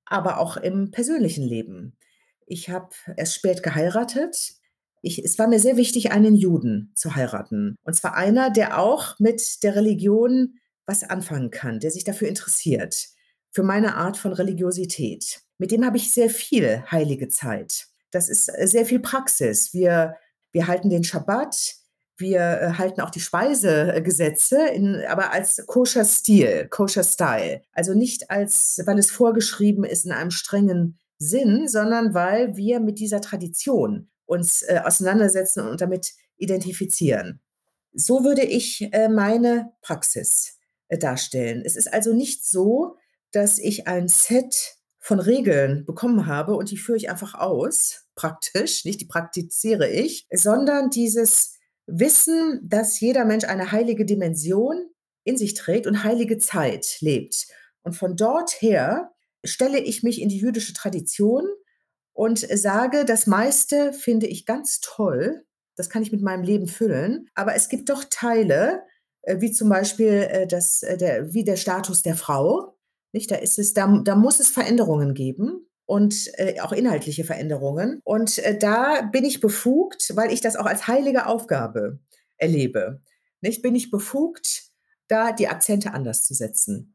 [0.06, 1.98] aber auch im persönlichen Leben.
[2.46, 4.54] Ich habe erst spät geheiratet.
[5.02, 7.76] Ich, es war mir sehr wichtig, einen Juden zu heiraten.
[7.84, 13.10] Und zwar einer, der auch mit der Religion was anfangen kann, der sich dafür interessiert,
[13.58, 15.42] für meine Art von Religiosität.
[15.58, 19.74] Mit dem habe ich sehr viel heilige Zeit das ist äh, sehr viel Praxis.
[19.74, 20.16] Wir,
[20.52, 21.76] wir halten den Schabbat,
[22.18, 27.62] wir äh, halten auch die Speisegesetze, in, aber als koscher Stil, koscher Style.
[27.74, 33.00] Also nicht als, weil es vorgeschrieben ist in einem strengen Sinn, sondern weil wir mit
[33.00, 37.42] dieser Tradition uns äh, auseinandersetzen und damit identifizieren.
[37.94, 40.58] So würde ich äh, meine Praxis
[40.90, 41.64] äh, darstellen.
[41.66, 42.98] Es ist also nicht so,
[43.32, 48.86] dass ich ein Set von Regeln bekommen habe und die führe ich einfach aus, praktisch,
[48.86, 51.56] nicht die praktiziere ich, sondern dieses
[51.86, 54.90] Wissen, dass jeder Mensch eine heilige Dimension
[55.24, 57.48] in sich trägt und heilige Zeit lebt.
[57.84, 59.12] Und von dort her
[59.46, 61.48] stelle ich mich in die jüdische Tradition
[62.14, 67.30] und sage, das meiste finde ich ganz toll, das kann ich mit meinem Leben füllen,
[67.36, 68.84] aber es gibt doch Teile,
[69.22, 72.77] äh, wie zum Beispiel äh, das, äh, der, wie der Status der Frau,
[73.12, 73.32] nicht?
[73.32, 78.02] Da ist es, da, da muss es Veränderungen geben und äh, auch inhaltliche Veränderungen.
[78.04, 82.00] Und äh, da bin ich befugt, weil ich das auch als heilige Aufgabe
[82.38, 83.02] erlebe.
[83.42, 83.62] Nicht?
[83.62, 84.64] Bin ich befugt,
[85.08, 86.94] da die Akzente anders zu setzen.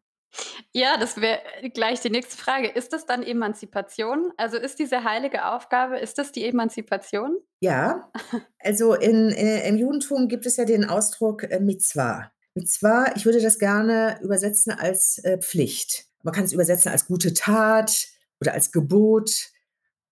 [0.72, 1.40] Ja, das wäre
[1.74, 2.68] gleich die nächste Frage.
[2.68, 4.32] Ist das dann Emanzipation?
[4.36, 7.38] Also ist diese heilige Aufgabe, ist das die Emanzipation?
[7.60, 8.10] Ja,
[8.58, 12.32] also in, äh, im Judentum gibt es ja den Ausdruck äh, Mitzvah.
[12.54, 16.06] Mitzvah, ich würde das gerne übersetzen als äh, Pflicht.
[16.22, 18.08] Man kann es übersetzen als gute Tat
[18.40, 19.50] oder als Gebot.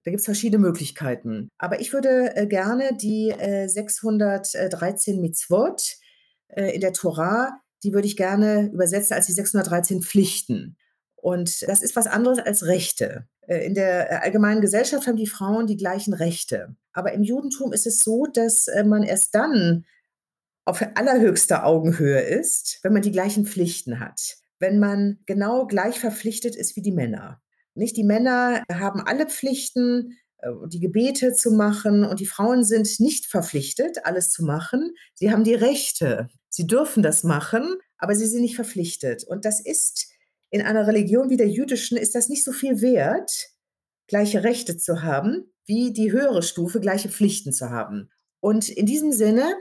[0.05, 1.51] Da gibt es verschiedene Möglichkeiten.
[1.59, 5.97] Aber ich würde äh, gerne die äh, 613 Mitzvot
[6.49, 10.77] äh, in der Torah, die würde ich gerne übersetzen als die 613 Pflichten.
[11.17, 13.29] Und das ist was anderes als Rechte.
[13.47, 16.75] Äh, in der äh, allgemeinen Gesellschaft haben die Frauen die gleichen Rechte.
[16.95, 19.85] Aber im Judentum ist es so, dass man erst dann
[20.71, 26.55] auf allerhöchster Augenhöhe ist, wenn man die gleichen Pflichten hat wenn man genau gleich verpflichtet
[26.55, 27.43] ist wie die Männer.
[27.75, 33.01] Nicht die Männer haben alle Pflichten, äh, die Gebete zu machen und die Frauen sind
[33.01, 34.95] nicht verpflichtet, alles zu machen.
[35.15, 36.29] Sie haben die Rechte.
[36.51, 39.25] Sie dürfen das machen, aber sie sind nicht verpflichtet.
[39.25, 40.09] Und das ist
[40.51, 43.51] in einer Religion wie der jüdischen ist das nicht so viel wert,
[44.09, 48.11] gleiche Rechte zu haben, wie die höhere Stufe gleiche Pflichten zu haben.
[48.41, 49.55] Und in diesem Sinne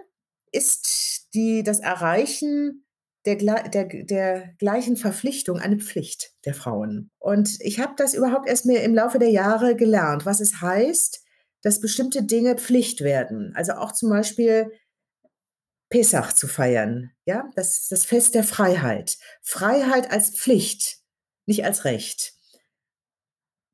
[0.52, 2.86] ist die, das Erreichen
[3.26, 7.12] der, der, der gleichen Verpflichtung eine Pflicht der Frauen.
[7.20, 11.24] Und ich habe das überhaupt erst mir im Laufe der Jahre gelernt, was es heißt,
[11.62, 13.54] dass bestimmte Dinge Pflicht werden.
[13.56, 14.72] Also auch zum Beispiel
[15.90, 17.12] Pesach zu feiern.
[17.26, 19.18] Ja, das ist das Fest der Freiheit.
[19.42, 21.00] Freiheit als Pflicht,
[21.46, 22.34] nicht als Recht.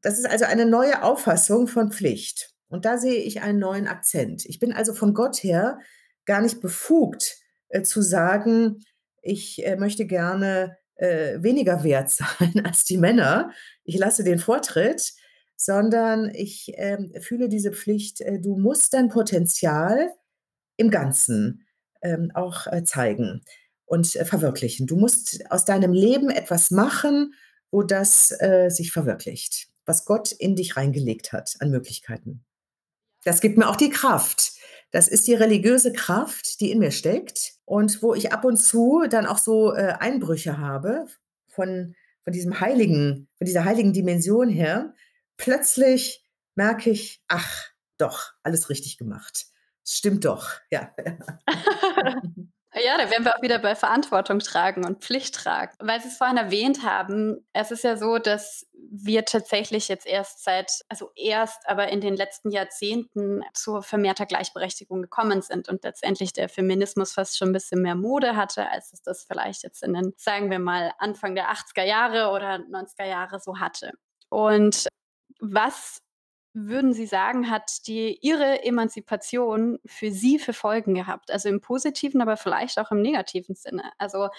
[0.02, 2.54] Das ist also eine neue Auffassung von Pflicht.
[2.68, 4.46] Und da sehe ich einen neuen Akzent.
[4.46, 5.80] Ich bin also von Gott her
[6.26, 7.38] gar nicht befugt
[7.70, 8.84] äh, zu sagen,
[9.22, 13.52] ich äh, möchte gerne äh, weniger wert sein als die Männer.
[13.84, 15.14] Ich lasse den Vortritt,
[15.58, 20.14] sondern ich äh, fühle diese Pflicht, äh, du musst dein Potenzial
[20.78, 21.66] im Ganzen
[22.02, 23.42] ähm, auch äh, zeigen
[23.86, 24.88] und äh, verwirklichen.
[24.88, 27.34] Du musst aus deinem Leben etwas machen,
[27.72, 28.30] wo das
[28.70, 29.68] sich verwirklicht.
[29.86, 32.46] was Gott in dich reingelegt hat an Möglichkeiten.
[33.26, 34.54] Das gibt mir auch die Kraft.
[34.94, 39.04] Das ist die religiöse Kraft, die in mir steckt und wo ich ab und zu
[39.10, 41.06] dann auch so, äh, Einbrüche habe
[41.48, 44.94] von von diesem heiligen von dieser heiligen Dimension her.
[45.38, 46.24] Plötzlich
[46.56, 47.66] merke ich: „Ach,
[47.98, 49.46] doch, alles richtig gemacht.
[49.88, 50.92] Stimmt doch“, ja.
[52.78, 55.72] Ja, da wären wir auch wieder bei Verantwortung tragen und Pflicht tragen.
[55.80, 60.44] Weil Sie es vorhin erwähnt haben, es ist ja so, dass wir tatsächlich jetzt erst
[60.44, 66.34] seit also erst, aber in den letzten Jahrzehnten zu vermehrter Gleichberechtigung gekommen sind und letztendlich
[66.34, 69.94] der Feminismus fast schon 'n bisschen mehr Mode hatte, als es das vielleicht jetzt in
[69.94, 73.94] den, sagen wir mal, Anfang der 80er Jahre oder 90er Jahre so hatte.
[74.30, 74.88] Und
[75.40, 76.00] was
[76.56, 81.32] würden Sie sagen, hat die Ihre Emanzipation für Sie für Folgen gehabt?
[81.32, 83.92] Also, im positiven, aber vielleicht auch im negativen Sinne.
[83.98, 84.30] Also,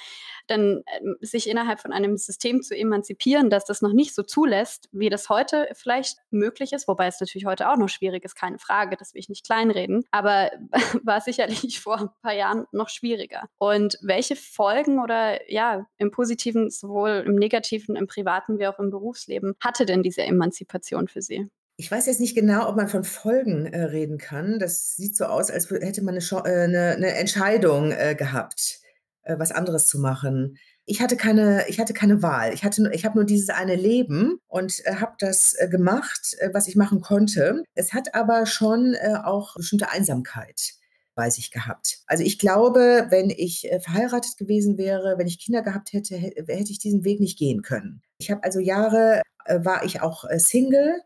[0.46, 4.88] dann, ähm, sich innerhalb von einem System zu emanzipieren, das das noch nicht so zulässt,
[4.92, 8.58] wie das heute vielleicht möglich ist, wobei es natürlich heute auch noch schwierig ist, keine
[8.58, 10.50] Frage, das will ich nicht kleinreden, aber
[11.04, 13.48] war sicherlich vor 'n paar Jahren noch schwieriger.
[13.58, 18.90] Und welche Folgen oder ja, im Positiven, sowohl im Negativen, im privaten wie auch im
[18.90, 21.48] Berufsleben hatte denn diese Emanzipation für Sie?
[21.78, 24.58] Ich weiß jetzt nicht genau, ob man von Folgen, äh, reden kann.
[24.58, 28.78] Das sieht so aus, als hätte man 'ne Chan äh, 'ne 'ne Entscheidung, äh, gehabt,
[29.24, 30.56] äh, was anderes zu machen.
[30.86, 32.54] Ich hatte keine ich hatte keine Wahl.
[32.54, 36.66] Ich ich habe nur dieses eine Leben und, äh, habe das, äh, gemacht, äh, was
[36.66, 37.62] ich machen konnte.
[37.74, 40.72] Es hat aber schon, äh, auch bestimmte Einsamkeit
[41.14, 41.98] bei sich gehabt.
[42.06, 46.32] Also, ich glaube, wenn ich, äh, verheiratet gewesen wäre, wenn ich Kinder gehabt hätte, hä
[46.48, 48.00] hätte ich diesen Weg nicht gehen können.
[48.18, 51.02] Ich habe also Jahre äh, war ich auch, äh, Single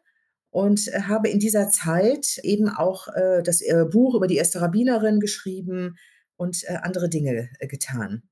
[0.51, 4.61] und, äh, habe in dieser Zeit eben auch, äh, das, äh, Buch über die erste
[4.61, 5.96] Rabbinerin geschrieben
[6.36, 8.22] und, äh, andere Dinge, äh, getan.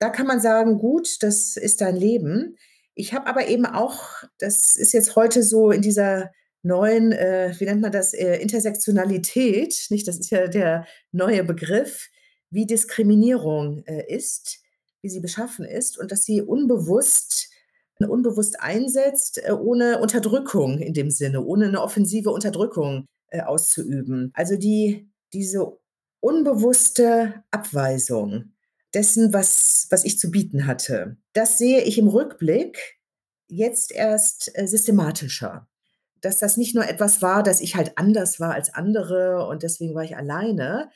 [0.00, 2.56] Da kann man sagen: „Gut, das ist dein Leben.“
[2.94, 6.30] Ich habe aber eben auch das ist jetzt heute so in dieser
[6.62, 10.06] neuen, äh, wie nennt man das, Intersektionalität, nicht?
[10.08, 12.08] Das ist ja der neue Begriff,
[12.50, 14.60] wie Diskriminierung, ist,
[15.02, 17.50] wie sie beschaffen ist und dass sie unbewusst
[18.10, 24.30] unbewusst einsetzt, äh, ohne Unterdrückung in dem Sinne, ohne 'ne offensive Unterdrückung, äh, auszuüben.
[24.34, 25.78] Also, die diese
[26.20, 28.52] unbewusste Abweisung
[28.94, 32.98] dessen, was was ich zu bieten hatte, das sehe ich im Rückblick
[33.48, 35.68] jetzt erst, äh, systematischer.
[36.22, 39.94] Dass das nicht nur etwas war, dass ich halt anders war als andere und deswegen
[39.94, 40.90] war ich alleine,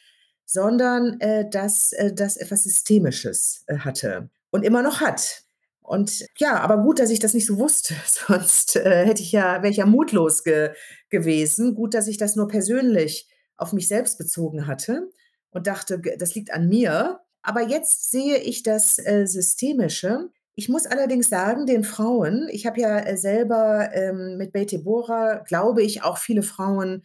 [0.47, 1.19] sondern,
[1.53, 5.45] dass, das etwas Systemisches, hatte und immer noch hat.
[5.89, 9.63] Und ja, aber gut, dass ich das nicht so wusste, sonst, äh, hätte ich ja
[9.63, 10.71] wäre ich ja mutlos ge
[11.09, 11.75] gewesen.
[11.75, 13.27] Gut, dass ich das nur persönlich
[13.57, 15.11] auf mich selbst bezogen hatte
[15.51, 17.21] und dachte, das liegt an mir.
[17.43, 20.29] Aber jetzt sehe ich das, äh, Systemische.
[20.55, 25.39] Ich muss allerdings sagen, den Frauen ich habe ja, äh, selber, ähm, mit Beit Deborah,
[25.47, 27.03] glaube ich, auch viele Frauen,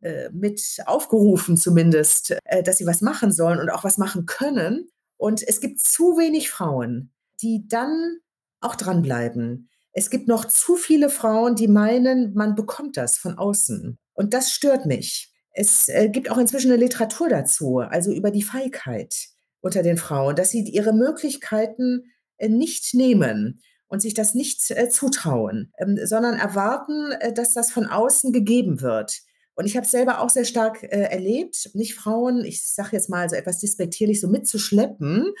[0.00, 4.88] äh, mit aufgerufen zumindest, äh, dass sie was machen sollen und auch was machen können.
[5.18, 7.12] Und es gibt zu wenig Frauen,
[7.42, 8.18] die dann
[8.60, 9.68] auch dranbleiben.
[9.92, 13.98] Es gibt noch zu viele Frauen, die meinen, man bekommt das von außen.
[14.14, 15.32] Und das stört mich.
[15.52, 19.14] Es, äh, gibt auch inzwischen 'ne Literatur dazu, also über die Feigheit
[19.60, 22.04] unter den Frauen, dass sie ihre Möglichkeiten,
[22.38, 27.86] äh, nicht nehmen und sich das nicht, äh, zutrauen, ähm, sondern erwarten, dass das von
[27.86, 29.20] außen gegeben wird.
[29.54, 33.28] Und ich habe es selber auch sehr stark, erlebt, nicht Frauen, ich sage jetzt mal
[33.28, 35.32] so etwas despektierlich, so mitzuschleppen.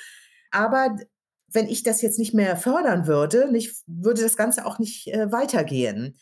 [0.50, 0.96] Aber
[1.54, 5.30] wenn ich das jetzt nicht mehr fördern würde, nicht würde das Ganze auch nicht, äh,
[5.32, 6.16] weitergehen.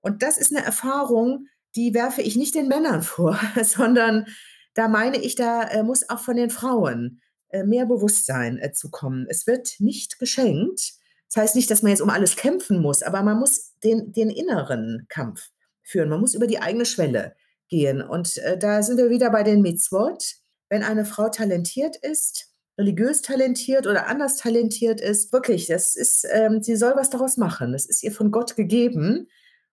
[0.00, 4.26] Und das ist 'ne Erfahrung, die werfe ich nicht den Männern vor, sondern
[4.74, 7.20] da meine ich, da, äh, muss auch von den Frauen,
[7.50, 9.26] äh, mehr Bewusstsein, äh, zu kommen.
[9.28, 10.92] Es wird nicht geschenkt.
[11.32, 14.30] Das heißt nicht, dass man jetzt um alles kämpfen muss, aber man muss den den
[14.30, 15.50] inneren Kampf
[15.82, 16.08] führen.
[16.08, 17.34] Man muss über die eigene Schwelle
[17.68, 18.02] gehen.
[18.02, 20.36] Und, äh, da sind wir wieder bei den Mitzvot.
[20.68, 22.49] Wenn eine Frau talentiert ist,
[22.80, 27.72] religiös talentiert oder anders talentiert ist, wirklich, das ist ähm, sie soll was daraus machen.
[27.72, 29.28] Das ist ihr von Gott gegeben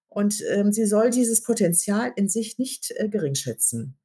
[0.09, 3.97] und, ähm, sie soll dieses Potenzial in sich nicht, äh, geringschätzen.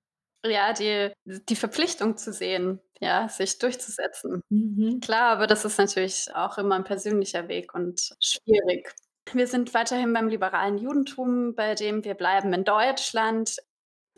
[0.44, 4.42] Ja, die die Verpflichtung zu sehen, ja, sich durchzusetzen.
[4.50, 4.98] Mhm.
[5.00, 8.92] Klar, aber das ist natürlich auch immer 'n persönlicher Weg und schwierig.
[9.32, 13.56] Wir sind weiterhin beim liberalen Judentum, bei dem wir bleiben in Deutschland.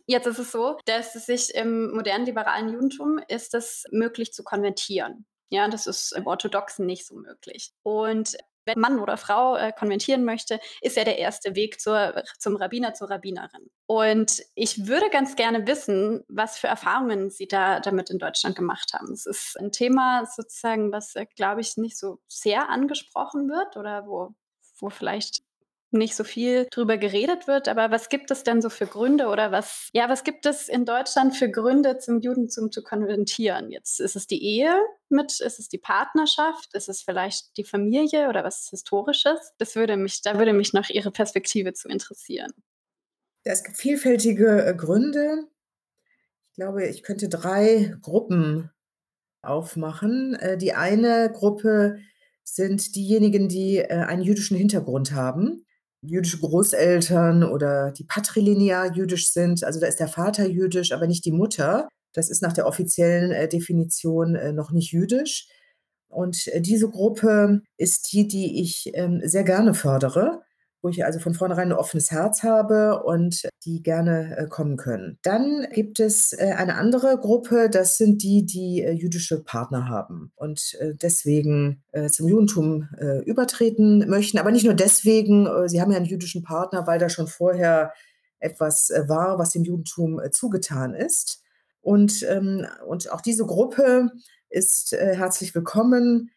[0.09, 4.45] Jetzt ist es so, dass es sich im modernen liberalen Judentum ist es möglich zu
[4.45, 5.25] konvertieren.
[5.51, 7.73] Ja, das ist im Orthodoxen nicht so möglich.
[7.83, 8.37] Und
[8.67, 12.93] wenn Mann oder Frau, äh, konvertieren möchte, ist ja der erste Weg zur zum Rabbiner,
[12.95, 13.71] zur Rabbinerin.
[13.87, 18.93] Und ich würde ganz gerne wissen, was für Erfahrungen Sie da damit in Deutschland gemacht
[18.95, 19.13] haben.
[19.13, 24.07] Es ist 'n Thema sozusagen, was, äh, glaube ich, nicht so sehr angesprochen wird oder
[24.07, 24.35] wo
[24.81, 25.43] wo vielleicht
[25.95, 27.69] nicht so viel drüber geredet wird.
[27.69, 30.85] Aber was gibt es denn so für Gründe oder was, ja, was gibt es in
[30.85, 33.71] Deutschland für Gründe, zum Judentum zu konvertieren?
[33.71, 34.77] Jetzt ist es die Ehe
[35.09, 39.53] mit, ist es die Partnerschaft, ist es vielleicht die Familie oder was Historisches?
[39.59, 42.53] Das würde mich, da würde mich nach Ihre Perspektive zu interessieren.
[43.45, 45.45] Es gibt vielfältige äh, Gründe.
[46.51, 48.71] Ich glaube, ich könnte drei Gruppen
[49.43, 50.35] aufmachen.
[50.35, 51.99] Äh, die eine Gruppe
[52.43, 55.67] sind diejenigen, die äh, einen jüdischen Hintergrund haben
[56.07, 59.65] jüdische Großeltern oder die patrilinear jüdisch sind.
[59.65, 61.89] Also da ist der Vater jüdisch, aber nicht die Mutter.
[62.13, 65.49] Das ist nach der offiziellen äh, Definition äh, noch nicht jüdisch.
[66.09, 70.44] Und äh, diese Gruppe ist die, die ich ähm, sehr gerne fördere
[70.85, 75.19] wo ich also von vornherein ein offenes Herz habe und die gerne äh, kommen können.
[75.23, 80.31] Dann gibt es äh, eine andere Gruppe, das sind die, die äh, jüdische Partner haben
[80.37, 82.89] und deswegen zum Judentum
[83.25, 84.39] übertreten möchten.
[84.39, 87.93] Aber nicht nur deswegen, sie haben ja einen jüdischen Partner, weil da schon vorher
[88.41, 91.43] etwas war, was dem Judentum zugetan ist.
[91.81, 94.11] Und, ähm, und auch diese Gruppe
[94.51, 96.31] ist herzlich willkommen,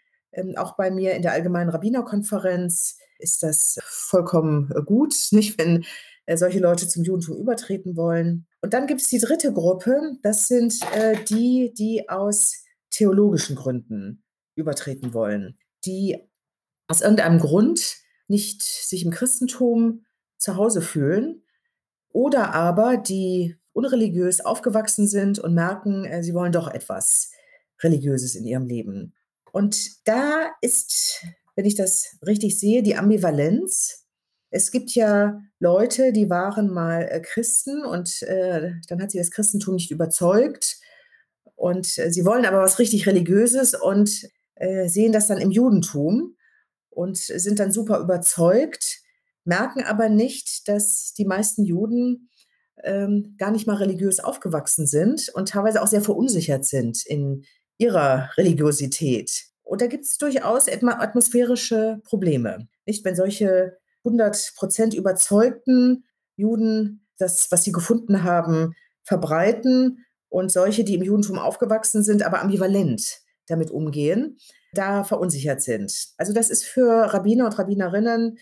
[0.58, 5.86] auch bei mir in der Allgemeinen Rabbinerkonferenz ist das vollkommen äh, gut, nicht, wenn
[6.26, 8.48] äh, solche Leute zum Judentum übertreten wollen.
[8.62, 14.24] Und dann gibt es die dritte Gruppe, das sind äh, die, die aus theologischen Gründen
[14.56, 16.18] übertreten wollen, die
[16.88, 20.06] aus irgendeinem Grund nicht sich im Christentum
[20.38, 21.44] zu Hause fühlen
[22.10, 27.32] oder aber die unreligiös aufgewachsen sind und merken, sie wollen doch etwas
[27.82, 29.14] Religiöses in ihrem Leben.
[29.52, 31.26] Und da ist
[31.58, 34.06] wenn ich das richtig sehe, die Ambivalenz.
[34.52, 39.32] Es gibt ja Leute, die waren mal äh, Christen und äh, dann hat sie das
[39.32, 40.78] Christentum nicht überzeugt
[41.56, 46.38] und äh, sie wollen aber was richtig Religiöses und äh, sehen das dann im Judentum
[46.91, 49.00] und sind dann super überzeugt,
[49.43, 52.30] merken aber nicht, dass die meisten Juden
[52.84, 57.43] ähm, gar nicht mal religiös aufgewachsen sind und teilweise auch sehr verunsichert sind in
[57.78, 59.45] ihrer Religiosität.
[59.63, 62.67] Und da gibt es durchaus atmosphärische Probleme.
[62.86, 66.05] Nicht, wenn solche 100 Prozent überzeugten
[66.38, 72.41] Juden das, was sie gefunden haben, verbreiten und solche, die im Judentum aufgewachsen sind, aber
[72.41, 74.38] ambivalent damit umgehen,
[74.73, 76.09] da verunsichert sind.
[76.17, 78.38] Also das ist für Rabbiner und Rabbinerinnen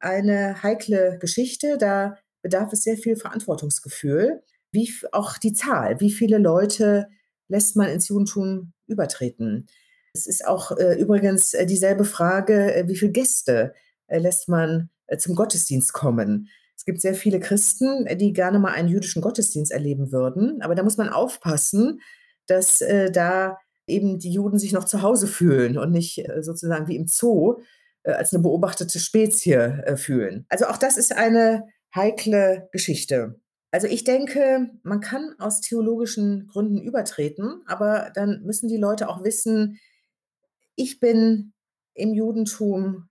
[0.00, 1.78] eine heikle Geschichte.
[1.78, 4.42] Da bedarf es sehr viel Verantwortungsgefühl.
[4.72, 7.08] Wie auch die Zahl, wie viele Leute
[7.50, 9.66] lässt man ins Judentum übertreten?
[10.14, 13.74] Es ist auch äh, übrigens äh, dieselbe Frage, äh, wie viele Gäste
[14.06, 16.48] äh, lässt man äh, zum Gottesdienst kommen.
[16.76, 20.74] Es gibt sehr viele Christen, äh, die gerne mal einen jüdischen Gottesdienst erleben würden, aber
[20.74, 22.00] da muss man aufpassen,
[22.46, 22.82] dass
[23.12, 27.60] da eben die Juden sich noch zu Hause fühlen und nicht sozusagen wie im Zoo
[28.02, 30.46] als eine beobachtete Spezie fühlen.
[30.48, 33.39] Also auch das ist eine heikle Geschichte.
[33.72, 39.22] Also ich denke, man kann aus theologischen Gründen übertreten, aber dann müssen die Leute auch
[39.22, 39.78] wissen,
[40.74, 41.52] ich bin
[41.94, 43.08] im Judentum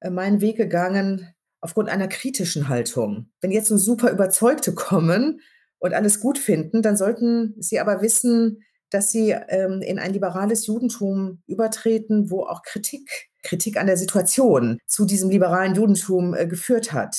[0.00, 1.28] äh, meinen Weg gegangen
[1.60, 3.30] aufgrund einer kritischen Haltung.
[3.40, 5.40] Wenn jetzt so super Überzeugte kommen
[5.78, 10.66] und alles gut finden, dann sollten sie aber wissen, dass sie ähm, in ein liberales
[10.66, 16.92] Judentum übertreten, wo auch Kritik, Kritik an der Situation zu diesem liberalen Judentum äh, geführt
[16.92, 17.16] hat.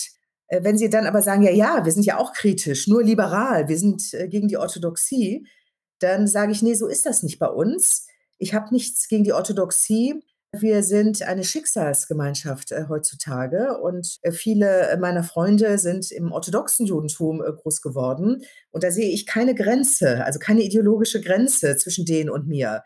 [0.52, 3.68] Äh, wenn sie dann aber sagen, ja, ja, wir sind ja auch kritisch, nur liberal,
[3.68, 5.48] wir sind äh, gegen die Orthodoxie,
[6.00, 8.08] dann sage ich, nee, so ist das nicht bei uns.
[8.38, 10.22] Ich habe nichts gegen die Orthodoxie.
[10.54, 17.42] Wir sind eine Schicksalsgemeinschaft äh, heutzutage und äh, viele meiner Freunde sind im orthodoxen Judentum
[17.42, 18.44] äh, groß geworden.
[18.72, 22.84] Und da sehe ich keine Grenze, also keine ideologische Grenze zwischen denen und mir.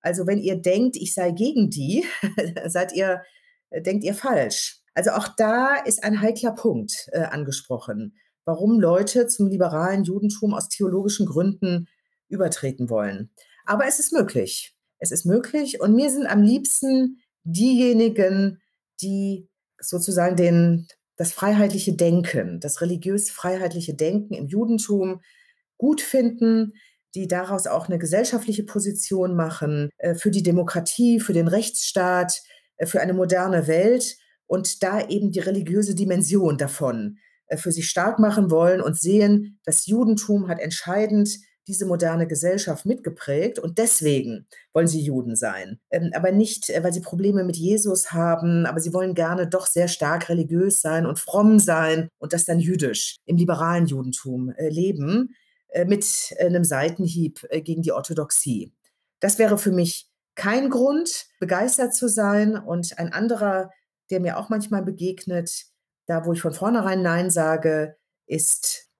[0.00, 2.04] Also wenn ihr denkt, ich sei gegen die,
[2.66, 3.22] seid ihr,
[3.70, 4.83] äh, denkt ihr falsch.
[4.94, 10.68] Also auch da ist ein heikler Punkt äh, angesprochen, warum Leute zum liberalen Judentum aus
[10.68, 11.88] theologischen Gründen
[12.28, 13.30] übertreten wollen.
[13.66, 14.74] Aber es ist möglich
[15.04, 15.80] es ist möglich.
[15.80, 18.60] Und mir sind am liebsten diejenigen,
[19.00, 25.20] die sozusagen den, das freiheitliche Denken, das religiös-freiheitliche Denken im Judentum
[25.76, 26.72] gut finden,
[27.14, 32.42] die daraus auch eine gesellschaftliche Position machen äh, für die Demokratie, für den Rechtsstaat,
[32.76, 34.16] äh, für eine moderne Welt
[34.46, 39.58] und da eben die religiöse Dimension davon äh, für sich stark machen wollen und sehen,
[39.64, 45.80] das Judentum hat entscheidend diese moderne Gesellschaft mitgeprägt und deswegen wollen sie Juden sein.
[45.90, 49.66] Ähm, aber nicht, äh, weil sie Probleme mit Jesus haben, aber sie wollen gerne doch
[49.66, 54.68] sehr stark religiös sein und fromm sein und das dann jüdisch im liberalen Judentum äh,
[54.68, 55.34] leben
[55.88, 58.72] mit einem Seitenhieb gegen die Orthodoxie.
[59.18, 62.56] Das wäre für mich kein Grund, begeistert zu sein.
[62.56, 63.70] Und ein anderer,
[64.10, 65.66] der mir auch manchmal begegnet,
[66.06, 67.96] Da, wo ich von vornherein nein sage,
[68.26, 68.90] ist,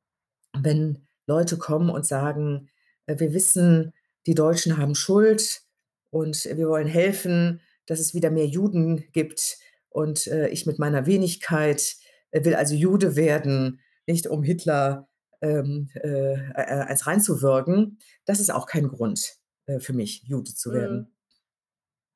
[0.52, 2.70] wenn Leute kommen und sagen:
[3.06, 3.92] „Äh, wir wissen,
[4.26, 5.62] die Deutschen haben Schuld
[6.10, 9.58] und wir wollen helfen, dass es wieder mehr Juden gibt
[9.90, 11.96] und, äh, ich mit meiner Wenigkeit,
[12.30, 15.08] äh, will also Jude werden, nicht um Hitler,
[15.42, 19.36] ähm, äh, eins reinzuwirken.“ Das ist auch kein Grund,
[19.66, 20.72] äh, für mich, Jude zu Mhm.
[20.72, 21.10] werden.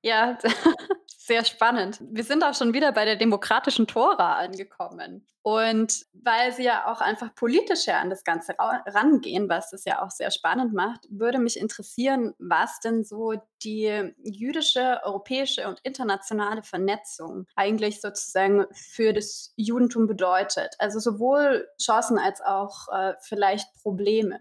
[0.03, 0.39] Ja,
[1.29, 2.01] sehr spannend.
[2.01, 5.25] Wir sind auch schon wieder bei der demokratischen Tora angekommen.
[5.43, 10.03] Und weil Sie ja auch einfach politischer an das Ganze ra rangehen, was das ja
[10.03, 16.63] auch sehr spannend macht, würde mich interessieren, was denn so die jüdische, europäische und internationale
[16.63, 20.75] Vernetzung eigentlich sozusagen für das Judentum bedeutet.
[20.79, 24.41] Also sowohl Chancen als auch, äh, vielleicht Probleme.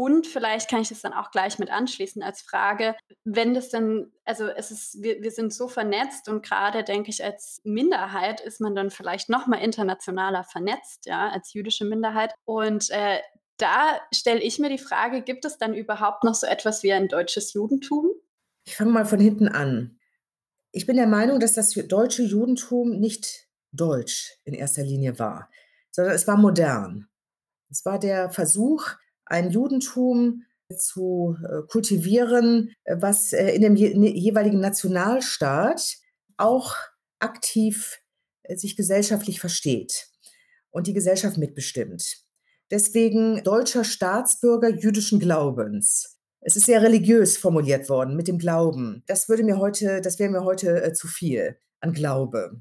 [0.00, 4.10] Und vielleicht kann ich das dann auch gleich mit anschließen als Frage, wenn das denn
[4.24, 8.62] also es ist wir wir sind so vernetzt und grade denke ich, als Minderheit ist
[8.62, 12.32] man dann vielleicht noch mal internationaler vernetzt, ja, als jüdische Minderheit.
[12.46, 13.18] Und, äh,
[13.58, 17.08] da stelle ich mir die Frage, gibt es dann überhaupt noch so etwas wie ein
[17.08, 18.08] deutsches Judentum?
[18.64, 19.98] Ich fange mal von hinten an.
[20.72, 25.50] Ich bin der Meinung, dass das deutsche Judentum nicht deutsch in erster Linie war,
[25.90, 27.06] sondern es war modern.
[27.68, 28.94] Es war der Versuch,
[29.30, 30.44] ein Judentum
[30.76, 35.96] zu, äh, kultivieren, äh, was, äh, in dem ne jeweiligen Nationalstaat
[36.36, 36.76] auch
[37.18, 37.98] aktiv,
[38.54, 40.08] sich gesellschaftlich versteht
[40.70, 42.24] und die Gesellschaft mitbestimmt.
[42.70, 46.18] Deswegen deutscher Staatsbürger jüdischen Glaubens.
[46.40, 49.02] Es ist sehr religiös formuliert worden mit dem Glauben.
[49.06, 52.60] Das würde mir heute das wäre mir heute, äh, zu viel an Glaube.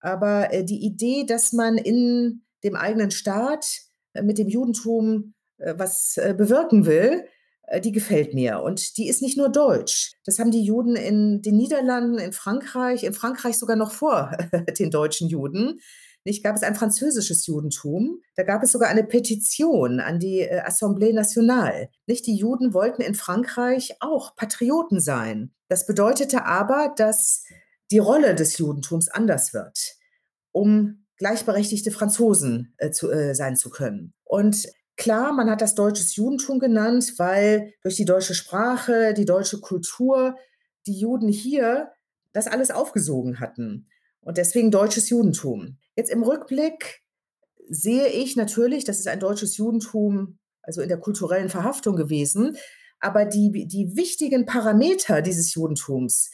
[0.00, 3.66] Aber, äh, die Idee, dass man in dem eigenen Staat,
[4.12, 7.26] äh, mit dem Judentum, was, äh, bewirken will,
[7.66, 8.62] äh, die gefällt mir.
[8.62, 10.12] Und die ist nicht nur deutsch.
[10.24, 14.36] Das haben die Juden in den Niederlanden, in Frankreich in Frankreich sogar noch vor
[14.78, 15.80] den deutschen Juden,
[16.26, 18.20] nicht, gab es ein französisches Judentum.
[18.34, 22.26] Da gab es sogar eine Petition an die, äh, Assemblée Nationale, nicht?
[22.26, 25.52] Die Juden wollten in Frankreich auch Patrioten sein.
[25.68, 27.44] Das bedeutete aber, dass
[27.92, 29.78] die Rolle des Judentums anders wird,
[30.50, 34.12] um gleichberechtigte Franzosen, äh, zu äh, sein zu können.
[34.24, 34.66] Und
[34.96, 40.36] klar, man hat das deutsches Judentum genannt, weil durch die deutsche Sprache, die deutsche Kultur
[40.86, 41.92] die Juden hier
[42.32, 43.88] das alles aufgesogen hatten
[44.20, 45.78] und deswegen deutsches Judentum.
[45.96, 47.02] Jetzt im Rückblick
[47.68, 52.56] sehe ich natürlich, das ist ein deutsches Judentum, also in der kulturellen Verhaftung gewesen,
[53.00, 56.30] aber die die wichtigen Parameter dieses Judentums,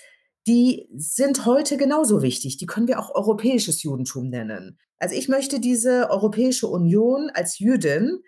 [0.47, 2.57] die sind heute genauso wichtig.
[2.57, 4.79] Die können wir auch europäisches Judentum nennen.
[4.99, 8.23] Also, ich möchte diese Europäische Union als Jüdin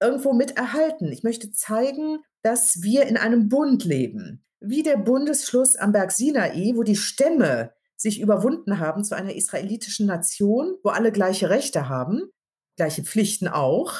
[0.00, 1.12] irgendwo mit erhalten.
[1.12, 6.72] Ich möchte zeigen, dass wir in einem Bund leben, wie der Bundesschluss am Berg Sinai,
[6.74, 12.30] wo die Stämme sich überwunden haben zu einer israelitischen Nation, wo alle gleiche Rechte haben,
[12.76, 13.92] gleiche Pflichten auch.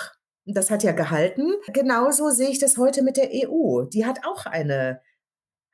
[0.47, 1.53] Das hat ja gehalten.
[1.73, 3.83] Genauso sehe ich das heute mit der EU.
[3.85, 5.01] Die hat auch eine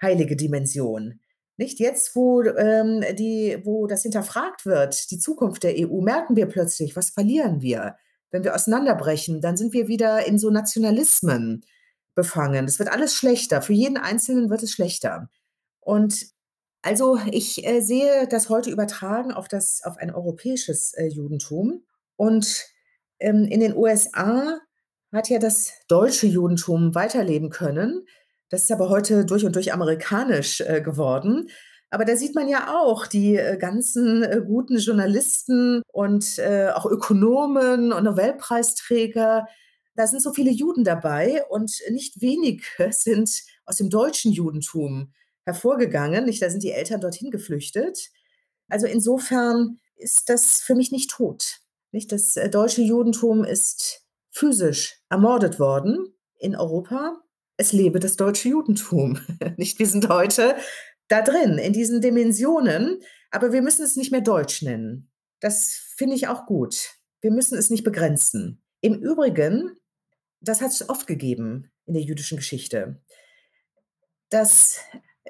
[0.02, 1.20] heilige Dimension.
[1.56, 6.46] Nicht jetzt, wo, ähm, die wo das hinterfragt wird, die Zukunft der EU, merken wir
[6.46, 7.96] plötzlich, was verlieren wir?
[8.30, 11.64] Wenn wir auseinanderbrechen, dann sind wir wieder in so Nationalismen
[12.14, 12.66] befangen.
[12.66, 13.62] Es wird alles schlechter.
[13.62, 15.28] Für jeden Einzelnen wird es schlechter.
[15.80, 16.26] Und
[16.82, 21.84] also, ich, äh, sehe das heute übertragen auf das auf ein europäisches, äh, Judentum.
[22.16, 22.64] Und,
[23.18, 24.60] ähm, in den USA
[25.12, 28.06] hat ja das deutsche Judentum weiterleben können.
[28.50, 31.48] Das ist aber heute durch und durch amerikanisch, äh, geworden.
[31.90, 36.86] Aber da sieht man ja auch die, äh, ganzen, äh, guten Journalisten und, äh, auch
[36.86, 39.46] Ökonomen und Nobelpreisträger.
[39.94, 45.12] Da sind so viele Juden dabei und nicht wenige sind aus dem deutschen Judentum
[45.44, 46.42] hervorgegangen, nicht?
[46.42, 48.10] Da sind die Eltern dorthin geflüchtet.
[48.68, 51.60] Also, insofern ist das für mich nicht tot,
[51.92, 52.12] nicht?
[52.12, 57.20] Das, deutsche Judentum ist physisch ermordet worden in Europa.
[57.56, 59.20] Es lebe das deutsche Judentum,
[59.56, 59.78] nicht?
[59.78, 60.56] Wir sind heute
[61.08, 63.00] da drin, in diesen Dimensionen,
[63.30, 65.10] aber wir müssen es nicht mehr deutsch nennen.
[65.40, 66.94] Das finde ich auch gut.
[67.20, 68.62] Wir müssen es nicht begrenzen.
[68.80, 69.76] Im Übrigen,
[70.40, 73.00] das hat's oft gegeben in der jüdischen Geschichte
[74.30, 74.78] dass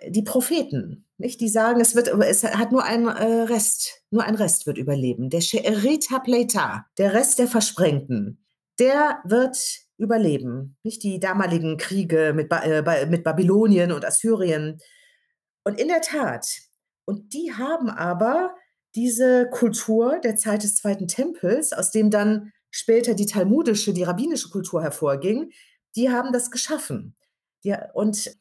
[0.07, 1.41] die Propheten, nicht?
[1.41, 5.31] Die sagen, es wird es hat nur ein, äh, Rest nur ein Rest wird überleben.
[5.31, 8.45] Der She'erit hapleita, der Rest der Versprengten,
[8.79, 9.59] der wird
[9.97, 11.03] überleben, nicht?
[11.03, 14.79] Die damaligen Kriege mit Ba äh, mit Babylonien und Assyrien.
[15.67, 16.47] Und in der Tat
[17.07, 18.55] und die haben aber
[18.95, 24.49] diese Kultur der Zeit des Zweiten Tempels, aus dem dann später die talmudische, die rabbinische
[24.51, 25.51] Kultur hervorging,
[25.97, 27.17] die haben das geschaffen.
[27.65, 28.37] Ja, und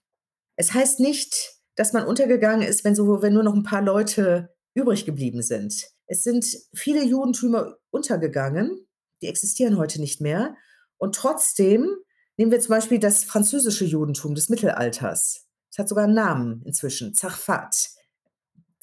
[0.56, 4.54] es heißt nicht, dass man untergegangen ist, wenn so wenn nur noch 'n paar Leute
[4.76, 5.74] übrig geblieben sind.
[6.06, 6.46] Es sind
[6.76, 8.88] viele Judentümer untergegangen,
[9.24, 10.56] die existieren heute nicht mehr.
[10.98, 11.90] Und trotzdem
[12.38, 15.45] nehmen wir zum Beispiel das französische Judentum des Mittelalters.
[15.76, 17.90] Es hat sogar einen Namen inzwischen, Zarfat.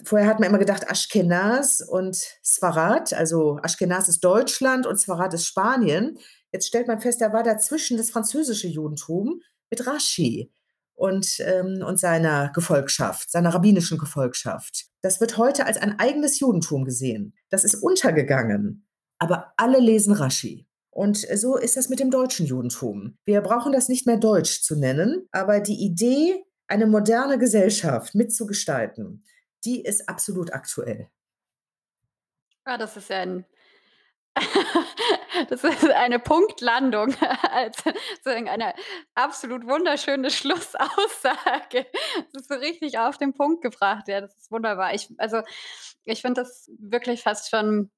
[0.04, 5.46] Vorher hat man immer gedacht Aschkenaz und Sfarad, also Aschkenaz ist Deutschland und Sfarad ist
[5.46, 6.18] Spanien.
[6.52, 9.40] Jetzt stellt man fest, da war dazwischen das französische Judentum
[9.70, 10.52] mit Rashi
[10.92, 14.84] und, ähm, und seiner Gefolgschaft, seiner rabbinischen Gefolgschaft.
[15.00, 17.32] Das wird heute als ein eigenes Judentum gesehen.
[17.48, 18.86] Das ist untergegangen,
[19.18, 20.66] aber alle lesen Rashi.
[20.90, 23.16] Und so ist das mit dem deutschen Judentum.
[23.24, 29.22] Wir brauchen das nicht mehr deutsch zu nennen, aber die Idee, eine moderne Gesellschaft mitzugestalten,
[29.64, 31.08] die ist absolut aktuell.
[32.66, 33.44] Ja, das ist ja ein
[35.50, 37.14] das ist eine Punktlandung
[37.50, 38.72] als sozusagen eine
[39.14, 41.86] absolut wunderschöne Schlussaussage.
[42.32, 44.08] Das ist so richtig auf den Punkt gebracht.
[44.08, 44.94] Ja, das ist wunderbar.
[44.94, 45.42] Ich also,
[46.04, 47.90] ich finde das wirklich fast schon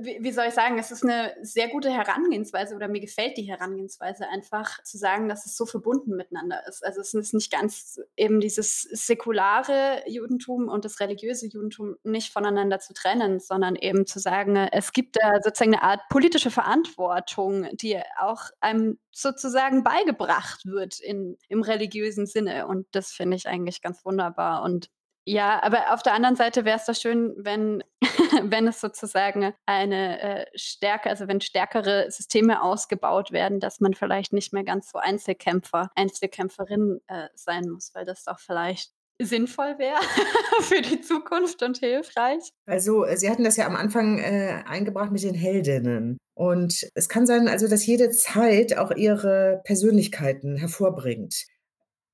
[0.00, 3.42] wie wie soll ich sagen, es ist eine sehr gute Herangehensweise oder mir gefällt die
[3.42, 6.84] Herangehensweise einfach zu sagen, dass es so verbunden miteinander ist.
[6.84, 12.78] Also, es ist nicht ganz eben dieses säkulare Judentum und das religiöse Judentum nicht voneinander
[12.78, 17.68] zu trennen, sondern eben zu sagen, äh, es gibt da sozusagen eine Art politische Verantwortung,
[17.72, 23.82] die auch einem sozusagen beigebracht wird in im religiösen Sinne und das finde ich eigentlich
[23.82, 24.90] ganz wunderbar und
[25.28, 27.82] ja, aber auf der anderen Seite wäre es doch schön, wenn
[28.42, 34.32] wenn es sozusagen eine, äh, Stärke also, wenn stärkere Systeme ausgebaut werden, dass man vielleicht
[34.32, 40.00] nicht mehr ganz so Einzelkämpfer, Einzelkämpferin, äh, sein muss, weil das doch vielleicht sinnvoll wäre
[40.62, 42.52] für die Zukunft und hilfreich.
[42.66, 46.18] Also, äh, Sie hatten das ja am Anfang, äh, eingebracht mit den Heldinnen.
[46.34, 51.46] Und es kann sein, also, dass jede Zeit auch ihre Persönlichkeiten hervorbringt.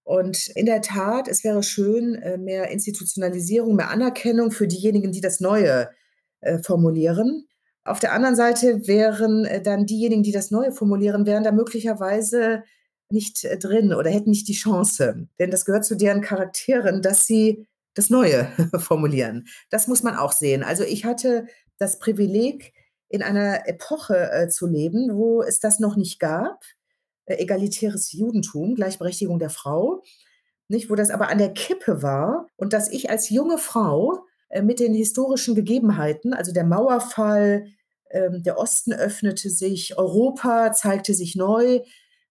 [0.05, 5.23] Und in der Tat, es wäre schön, äh, mehr Institutionalisierung, mehr Anerkennung für diejenigen, die
[5.23, 5.89] das Neue,
[6.43, 7.49] äh, formulieren.
[7.85, 12.65] Auf der anderen Seite wären, äh, dann diejenigen, die das Neue formulieren, wären da möglicherweise
[13.11, 15.27] nicht, drin oder hätten nicht die Chance.
[15.39, 18.49] Denn das gehört zu deren Charakteren, dass sie das Neue
[18.79, 19.47] formulieren.
[19.71, 20.63] Das muss man auch sehen.
[20.63, 21.47] Also, ich hatte
[21.79, 22.73] das Privileg,
[23.09, 26.65] in einer Epoche, zu leben, wo es das noch nicht gab
[27.27, 30.03] egalitäres Judentum, Gleichberechtigung der Frau,
[30.69, 30.91] nicht?
[30.91, 34.81] Wo das aber an der Kippe war und dass ich als junge Frau äh, mit
[34.81, 37.67] den historischen Gegebenheiten, also der Mauerfall,
[38.11, 41.81] ähm, der Osten öffnete sich, Europa zeigte sich neu,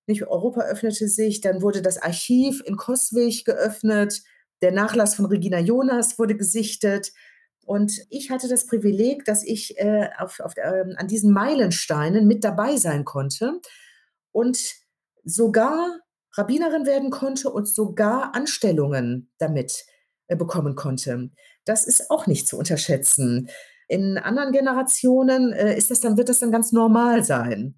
[0.07, 0.23] nicht?
[0.27, 4.21] Europa öffnete sich, dann wurde das Archiv in Coswig geöffnet,
[4.61, 7.11] der Nachlass von Regina Jonas wurde gesichtet.
[7.65, 12.43] Und ich hatte das Privileg, dass ich äh, auf, auf, ähm, an diesen Meilensteinen mit
[12.43, 13.61] dabei sein konnte
[14.31, 14.82] und
[15.23, 15.99] sogar
[16.35, 19.85] Rabbinerin werden konnte und sogar Anstellungen damit,
[20.27, 21.29] äh, bekommen konnte.
[21.65, 23.49] Das ist auch nicht zu unterschätzen.
[23.87, 27.75] In anderen Generationen, äh, ist das dann wird das dann ganz normal sein.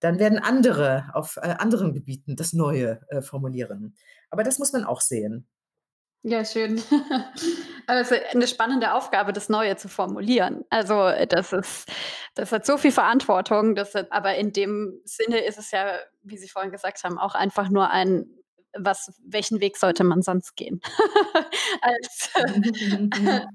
[0.00, 3.96] Dann werden andere auf, äh, anderen Gebieten das Neue, formulieren.
[4.30, 5.46] Aber das muss man auch sehen.
[6.24, 6.80] Ja, schön.
[7.90, 10.62] Also, 'ne spannende Aufgabe, das Neue zu formulieren.
[10.68, 11.88] Also, das ist
[12.34, 15.94] das hat so viel Verantwortung, das hat aber in dem Sinne ist es ja,
[16.30, 18.26] wie Sie vorhin gesagt haben, auch einfach nur ein
[18.76, 20.80] was welchen Weg sollte man sonst gehen?
[21.82, 22.30] Als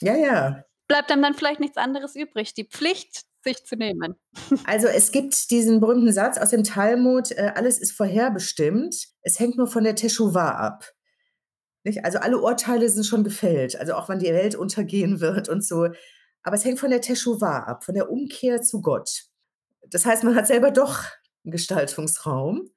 [0.00, 0.64] Ja, ja.
[0.86, 4.16] bleibt einem dann vielleicht nichts anderes übrig, die Pflicht, sich zu nehmen.
[4.66, 8.94] Also, es gibt diesen berühmten Satz aus dem Talmud, äh: „Alles ist vorherbestimmt.
[9.22, 10.92] Es hängt nur von der Teschuwa ab.“
[11.84, 12.04] Nicht?
[12.04, 15.88] Also, alle Urteile sind schon gefällt, also auch wann die Welt untergehen wird und so.
[16.42, 19.24] Aber es hängt von der Teschuwa ab, von der Umkehr zu Gott.
[19.90, 21.04] Das heißt, man hat selber doch
[21.44, 22.68] Gestaltungsraum.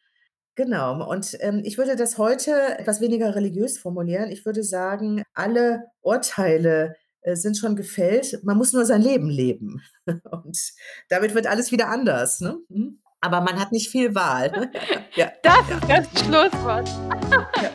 [0.56, 1.10] Genau.
[1.10, 4.32] Und, ähm, ich würde das heute etwas weniger religiös formulieren.
[4.32, 8.44] Ich würde sagen, alle Urteile, äh, sind schon gefällt.
[8.44, 9.82] Man muss nur sein Leben leben.
[10.32, 10.74] Und
[11.10, 12.58] damit wird alles wieder anders, ne?
[12.70, 13.01] Mhm.
[13.24, 14.70] Aber man hat nicht viel Wahl.
[15.14, 16.90] Ja, Das ist das Schlusswort.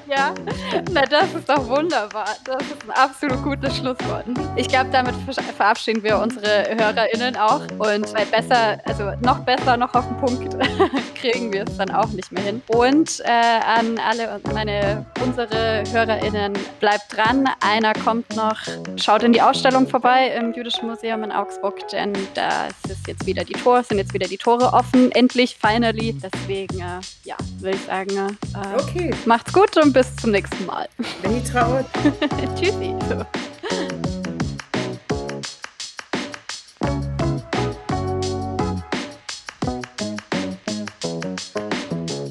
[0.08, 0.32] Ja.
[0.92, 2.28] Na, das ist doch wunderbar.
[2.44, 4.24] Das ist 'n absolut gutes Schlusswort.
[4.54, 5.14] Ich glaube, damit
[5.56, 10.56] verabschieden wir unsere HörerInnen auch und weil besser also, noch besser, noch auf 'n Punkt
[11.14, 12.62] kriegen wir's dann auch nicht mehr hin.
[12.68, 18.56] Und, äh, an alle meine unsere HörerInnen, bleibt dran, einer kommt noch.
[18.96, 23.44] Schaut in die Ausstellung vorbei im Jüdischen Museum in Augsburg, denn da ist jetzt wieder
[23.44, 26.14] die Tore sind jetzt wieder die Tore offen, endlich, finally.
[26.14, 29.10] Deswegen, äh, ja, würde ich sagen, äh, Okay.
[29.26, 30.88] macht's gut und bis zum nächsten Mal.
[31.22, 31.84] Lehi Traut.
[32.58, 32.94] Tschüssi.